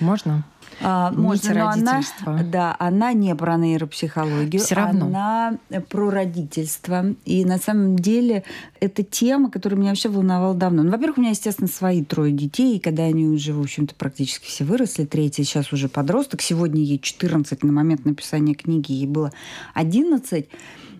Можно? 0.00 0.44
А, 0.80 1.10
можно, 1.10 1.54
но 1.54 1.68
она, 1.68 2.02
да, 2.44 2.76
она 2.78 3.12
не 3.12 3.34
про 3.34 3.56
нейропсихологию, 3.56 4.62
Все 4.62 4.76
равно. 4.76 5.06
она 5.06 5.58
про 5.88 6.10
родительство. 6.10 7.14
И 7.24 7.44
на 7.44 7.58
самом 7.58 7.98
деле 7.98 8.44
это 8.78 9.02
тема, 9.02 9.50
которая 9.50 9.78
меня 9.78 9.90
вообще 9.90 10.08
волновала 10.08 10.54
давно. 10.54 10.84
Ну, 10.84 10.90
во-первых, 10.90 11.18
у 11.18 11.20
меня, 11.20 11.30
естественно, 11.30 11.68
свои 11.68 12.04
трое 12.04 12.32
детей, 12.32 12.76
и 12.76 12.80
когда 12.80 13.04
они 13.04 13.26
уже, 13.26 13.52
в 13.54 13.60
общем-то, 13.60 13.94
практически 13.96 14.46
все 14.46 14.64
выросли, 14.64 15.04
третий 15.04 15.42
сейчас 15.42 15.72
уже 15.72 15.88
подросток, 15.88 16.42
сегодня 16.42 16.82
ей 16.82 17.00
14, 17.00 17.64
на 17.64 17.72
момент 17.72 18.04
написания 18.04 18.54
книги 18.54 18.92
ей 18.92 19.06
было 19.06 19.32
11, 19.74 20.48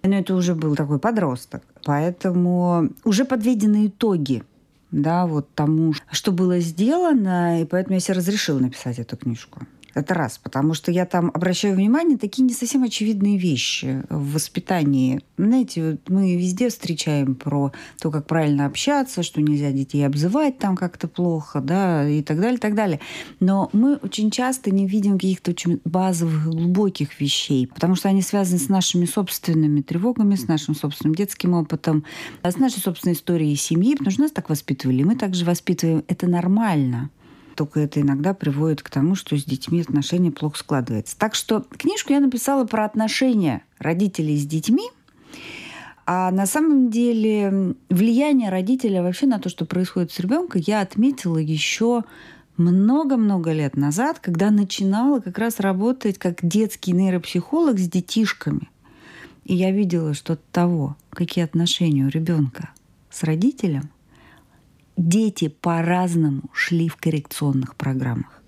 но 0.02 0.14
это 0.16 0.34
уже 0.34 0.54
был 0.54 0.74
такой 0.74 0.98
подросток. 0.98 1.62
Поэтому 1.84 2.90
уже 3.04 3.24
подведены 3.24 3.86
итоги 3.86 4.42
да, 4.90 5.26
вот 5.26 5.54
тому, 5.54 5.94
что 6.10 6.32
было 6.32 6.60
сделано, 6.60 7.60
и 7.62 7.64
поэтому 7.64 7.94
я 7.94 8.00
себе 8.00 8.14
разрешила 8.14 8.58
написать 8.58 8.98
эту 8.98 9.16
книжку. 9.16 9.60
Это 9.98 10.14
раз, 10.14 10.38
потому 10.38 10.74
что 10.74 10.92
я 10.92 11.06
там 11.06 11.30
обращаю 11.34 11.74
внимание 11.74 12.16
такие 12.16 12.44
не 12.44 12.54
совсем 12.54 12.84
очевидные 12.84 13.36
вещи 13.36 14.04
в 14.08 14.34
воспитании. 14.34 15.20
Знаете, 15.36 15.90
вот 15.90 16.08
мы 16.08 16.36
везде 16.36 16.68
встречаем 16.68 17.34
про 17.34 17.72
то, 18.00 18.12
как 18.12 18.26
правильно 18.26 18.66
общаться, 18.66 19.24
что 19.24 19.42
нельзя 19.42 19.72
детей 19.72 20.06
обзывать 20.06 20.58
там 20.58 20.76
как-то 20.76 21.08
плохо, 21.08 21.60
да, 21.60 22.08
и 22.08 22.22
так 22.22 22.40
далее, 22.40 22.58
и 22.58 22.60
так 22.60 22.74
далее. 22.74 23.00
Но 23.40 23.70
мы 23.72 23.96
очень 23.96 24.30
часто 24.30 24.70
не 24.70 24.86
видим 24.86 25.14
каких-то 25.14 25.50
очень 25.50 25.80
базовых, 25.84 26.44
глубоких 26.44 27.20
вещей, 27.20 27.66
потому 27.66 27.96
что 27.96 28.08
они 28.08 28.22
связаны 28.22 28.58
с 28.58 28.68
нашими 28.68 29.04
собственными 29.04 29.80
тревогами, 29.80 30.36
с 30.36 30.46
нашим 30.46 30.76
собственным 30.76 31.16
детским 31.16 31.54
опытом, 31.54 32.04
с 32.44 32.56
нашей 32.56 32.78
собственной 32.78 33.14
историей 33.14 33.56
семьи, 33.56 33.94
потому 33.94 34.12
что 34.12 34.22
нас 34.22 34.30
так 34.30 34.48
воспитывали, 34.48 35.02
мы 35.02 35.16
также 35.16 35.44
воспитываем. 35.44 36.04
Это 36.06 36.28
нормально 36.28 37.10
только 37.58 37.80
это 37.80 38.00
иногда 38.00 38.34
приводит 38.34 38.82
к 38.84 38.88
тому, 38.88 39.16
что 39.16 39.36
с 39.36 39.44
детьми 39.44 39.80
отношения 39.80 40.30
плохо 40.30 40.56
складываются. 40.58 41.18
Так 41.18 41.34
что 41.34 41.66
книжку 41.76 42.12
я 42.12 42.20
написала 42.20 42.64
про 42.64 42.84
отношения 42.84 43.64
родителей 43.80 44.38
с 44.38 44.46
детьми, 44.46 44.88
а 46.06 46.30
на 46.30 46.46
самом 46.46 46.88
деле 46.88 47.74
влияние 47.90 48.50
родителя 48.50 49.02
вообще 49.02 49.26
на 49.26 49.40
то, 49.40 49.48
что 49.48 49.66
происходит 49.66 50.12
с 50.12 50.20
ребенком, 50.20 50.62
я 50.64 50.80
отметила 50.80 51.36
еще 51.36 52.04
много-много 52.56 53.52
лет 53.52 53.76
назад, 53.76 54.20
когда 54.20 54.52
начинала 54.52 55.18
как 55.18 55.36
раз 55.38 55.58
работать 55.58 56.16
как 56.16 56.38
детский 56.42 56.92
нейропсихолог 56.92 57.76
с 57.80 57.88
детишками. 57.88 58.70
И 59.44 59.56
я 59.56 59.72
видела, 59.72 60.14
что 60.14 60.34
от 60.34 60.44
того, 60.52 60.96
какие 61.10 61.44
отношения 61.44 62.04
у 62.04 62.08
ребенка 62.08 62.70
с 63.10 63.24
родителем, 63.24 63.90
дети 64.98 65.48
по-разному 65.48 66.42
шли 66.52 66.88
в 66.88 66.96
коррекционных 66.96 67.76
программах. 67.76 68.42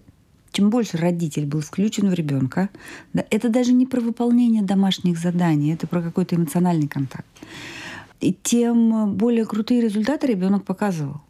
Чем 0.52 0.68
больше 0.68 0.96
родитель 0.96 1.46
был 1.46 1.60
включен 1.60 2.10
в 2.10 2.14
ребенка, 2.14 2.70
да, 3.12 3.24
это 3.30 3.48
даже 3.48 3.72
не 3.72 3.86
про 3.86 4.00
выполнение 4.00 4.62
домашних 4.62 5.16
заданий, 5.16 5.72
это 5.72 5.86
про 5.86 6.02
какой-то 6.02 6.34
эмоциональный 6.34 6.88
контакт. 6.88 7.28
И 8.20 8.36
тем 8.42 9.14
более 9.14 9.46
крутые 9.46 9.80
результаты 9.80 10.26
ребенок 10.26 10.64
показывал. 10.64 11.20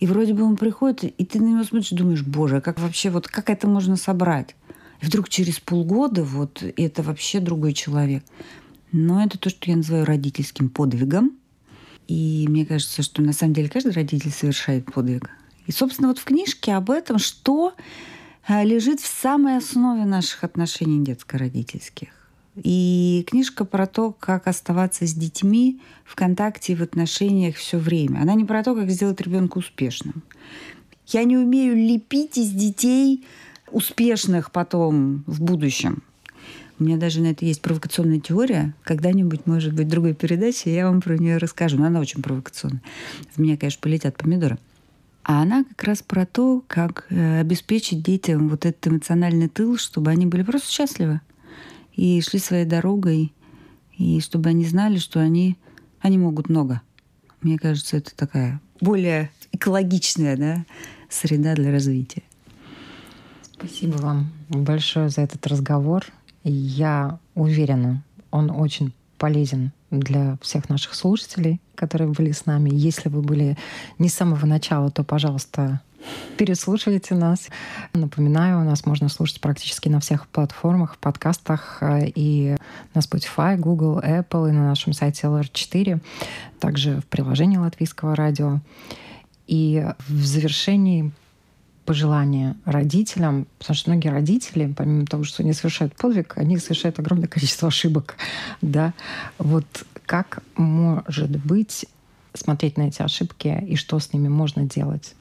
И 0.00 0.06
вроде 0.06 0.32
бы 0.32 0.42
он 0.42 0.56
приходит, 0.56 1.04
и 1.04 1.24
ты 1.24 1.40
на 1.40 1.46
него 1.46 1.64
смотришь 1.64 1.90
думаешь, 1.90 2.22
боже, 2.22 2.62
как 2.62 2.80
вообще, 2.80 3.10
вот 3.10 3.28
как 3.28 3.50
это 3.50 3.68
можно 3.68 3.96
собрать? 3.96 4.56
И 5.02 5.06
вдруг 5.06 5.28
через 5.28 5.60
полгода 5.60 6.24
вот 6.24 6.62
это 6.62 7.02
вообще 7.02 7.38
другой 7.40 7.74
человек. 7.74 8.24
Но 8.92 9.22
это 9.22 9.38
то, 9.38 9.50
что 9.50 9.70
я 9.70 9.76
называю 9.76 10.06
родительским 10.06 10.70
подвигом. 10.70 11.32
И 12.08 12.46
мне 12.48 12.66
кажется, 12.66 13.02
что 13.02 13.22
на 13.22 13.32
самом 13.32 13.54
деле 13.54 13.68
каждый 13.68 13.92
родитель 13.92 14.30
совершает 14.30 14.92
подвиг. 14.92 15.30
И, 15.66 15.72
собственно, 15.72 16.08
вот 16.08 16.18
в 16.18 16.24
книжке 16.24 16.74
об 16.74 16.90
этом, 16.90 17.18
что 17.18 17.74
э, 18.46 18.64
лежит 18.64 19.00
в 19.00 19.06
самой 19.06 19.56
основе 19.56 20.04
наших 20.04 20.44
отношений 20.44 21.04
детско-родительских. 21.04 22.08
И 22.56 23.26
книжка 23.28 23.64
про 23.64 23.86
то, 23.86 24.12
как 24.12 24.46
оставаться 24.46 25.06
с 25.06 25.14
детьми 25.14 25.80
в 26.04 26.14
контакте 26.14 26.72
и 26.72 26.76
в 26.76 26.82
отношениях 26.82 27.56
все 27.56 27.78
время. 27.78 28.20
Она 28.20 28.34
не 28.34 28.44
про 28.44 28.62
то, 28.62 28.74
как 28.74 28.90
сделать 28.90 29.20
ребенка 29.20 29.58
успешным. 29.58 30.22
Я 31.08 31.24
не 31.24 31.36
умею 31.36 31.74
лепить 31.76 32.38
из 32.38 32.50
детей 32.50 33.26
успешных 33.70 34.52
потом 34.52 35.24
в 35.26 35.42
будущем. 35.42 36.02
У 36.78 36.84
меня 36.84 36.96
даже 36.96 37.20
на 37.20 37.28
это 37.28 37.44
есть 37.44 37.62
провокационная 37.62 38.18
теория. 38.18 38.74
Когда-нибудь, 38.82 39.46
может 39.46 39.72
быть, 39.74 39.86
в 39.86 39.90
другой 39.90 40.14
передаче 40.14 40.74
я 40.74 40.88
вам 40.88 41.00
про 41.00 41.16
нее 41.16 41.36
расскажу. 41.36 41.78
Но 41.78 41.86
она 41.86 42.00
очень 42.00 42.22
провокационная. 42.22 42.82
В 43.34 43.38
меня, 43.38 43.56
конечно, 43.56 43.80
полетят 43.80 44.16
помидоры. 44.16 44.58
А 45.22 45.40
она 45.40 45.64
как 45.64 45.84
раз 45.84 46.02
про 46.02 46.26
то, 46.26 46.62
как 46.66 47.06
э, 47.08 47.40
обеспечить 47.40 48.02
детям 48.02 48.48
вот 48.48 48.66
этот 48.66 48.88
эмоциональный 48.88 49.48
тыл, 49.48 49.78
чтобы 49.78 50.10
они 50.10 50.26
были 50.26 50.42
просто 50.42 50.70
счастливы 50.70 51.20
и 51.94 52.20
шли 52.20 52.38
своей 52.38 52.66
дорогой, 52.66 53.32
и 53.96 54.20
чтобы 54.20 54.50
они 54.50 54.66
знали, 54.66 54.98
что 54.98 55.20
они, 55.20 55.56
они 56.00 56.18
могут 56.18 56.50
много. 56.50 56.82
Мне 57.40 57.58
кажется, 57.58 57.96
это 57.96 58.14
такая 58.14 58.60
более 58.80 59.30
экологичная 59.52 60.36
да, 60.36 60.64
среда 61.08 61.54
для 61.54 61.70
развития. 61.70 62.22
Спасибо 63.52 63.96
вам 63.96 64.30
большое 64.48 65.08
за 65.08 65.22
этот 65.22 65.46
разговор. 65.46 66.04
Я 66.44 67.18
уверена, 67.34 68.02
он 68.30 68.50
очень 68.50 68.92
полезен 69.18 69.72
для 69.90 70.36
всех 70.42 70.68
наших 70.68 70.94
слушателей, 70.94 71.60
которые 71.74 72.10
были 72.10 72.32
с 72.32 72.46
нами. 72.46 72.70
Если 72.72 73.08
вы 73.08 73.22
были 73.22 73.56
не 73.98 74.08
с 74.08 74.14
самого 74.14 74.44
начала, 74.44 74.90
то, 74.90 75.04
пожалуйста, 75.04 75.80
переслушивайте 76.36 77.14
нас. 77.14 77.48
Напоминаю, 77.92 78.64
нас 78.64 78.84
можно 78.84 79.08
слушать 79.08 79.40
практически 79.40 79.88
на 79.88 80.00
всех 80.00 80.26
платформах, 80.28 80.98
подкастах 80.98 81.78
э, 81.80 82.08
и 82.14 82.56
на 82.92 82.98
Spotify, 82.98 83.56
Google, 83.56 84.00
Apple 84.00 84.50
и 84.50 84.52
на 84.52 84.68
нашем 84.68 84.92
сайте 84.92 85.26
LR4, 85.26 86.00
также 86.60 87.00
в 87.00 87.06
приложении 87.06 87.56
Латвийского 87.56 88.14
радио. 88.14 88.60
И 89.46 89.86
в 90.08 90.24
завершении 90.24 91.12
пожелания 91.84 92.56
родителям, 92.64 93.46
потому 93.58 93.76
что 93.76 93.90
многие 93.90 94.08
родители, 94.08 94.72
помимо 94.76 95.06
того, 95.06 95.24
что 95.24 95.42
они 95.42 95.52
совершают 95.52 95.94
подвиг, 95.96 96.36
они 96.36 96.58
совершают 96.58 96.98
огромное 96.98 97.28
количество 97.28 97.68
ошибок. 97.68 98.16
Да? 98.60 98.94
Вот 99.38 99.66
как 100.06 100.42
может 100.56 101.30
быть 101.30 101.86
смотреть 102.32 102.76
на 102.76 102.88
эти 102.88 103.02
ошибки 103.02 103.64
и 103.66 103.76
что 103.76 103.98
с 103.98 104.12
ними 104.12 104.28
можно 104.28 104.64
делать? 104.64 105.14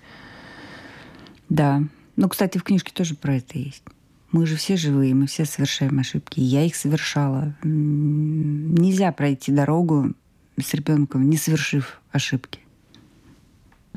Да. 1.50 1.84
Ну, 2.16 2.30
кстати, 2.30 2.58
в 2.58 2.64
книжке 2.64 2.92
тоже 2.94 3.16
про 3.16 3.36
это 3.36 3.58
есть. 3.58 3.84
Мы 4.32 4.48
же 4.48 4.56
все 4.56 4.78
живые, 4.78 5.14
мы 5.14 5.28
все 5.28 5.46
совершаем 5.46 6.00
ошибки. 6.00 6.40
Я 6.40 6.66
их 6.66 6.76
совершала. 6.76 7.56
Нельзя 7.64 9.12
пройти 9.12 9.52
дорогу 9.52 10.14
с 10.60 10.74
ребенком, 10.74 11.30
не 11.30 11.38
совершив 11.38 12.02
ошибки. 12.12 12.63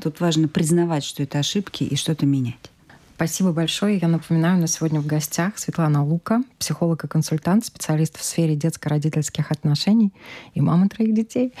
Тут 0.01 0.19
важно 0.19 0.47
признавать, 0.47 1.03
что 1.03 1.23
это 1.23 1.39
ошибки, 1.39 1.83
и 1.83 1.95
что-то 1.95 2.25
менять. 2.25 2.71
Спасибо 3.15 3.51
большое. 3.51 3.97
Я 3.97 4.07
напоминаю, 4.07 4.59
на 4.59 4.67
сегодня 4.67 5.01
в 5.01 5.07
гостях 5.07 5.57
Светлана 5.57 6.05
Лука, 6.05 6.43
психолог 6.59 7.03
и 7.03 7.07
консультант, 7.07 7.65
специалист 7.65 8.15
в 8.15 8.23
сфере 8.23 8.55
детско-родительских 8.55 9.51
отношений 9.51 10.13
и 10.53 10.61
мама 10.61 10.87
троих 10.87 11.15
детей. 11.15 11.51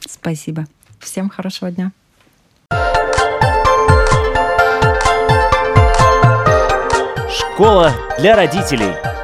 Спасибо. 0.00 0.66
Всем 0.98 1.28
хорошего 1.28 1.70
дня. 1.70 1.92
Школа 7.30 7.92
для 8.18 8.34
родителей. 8.34 9.19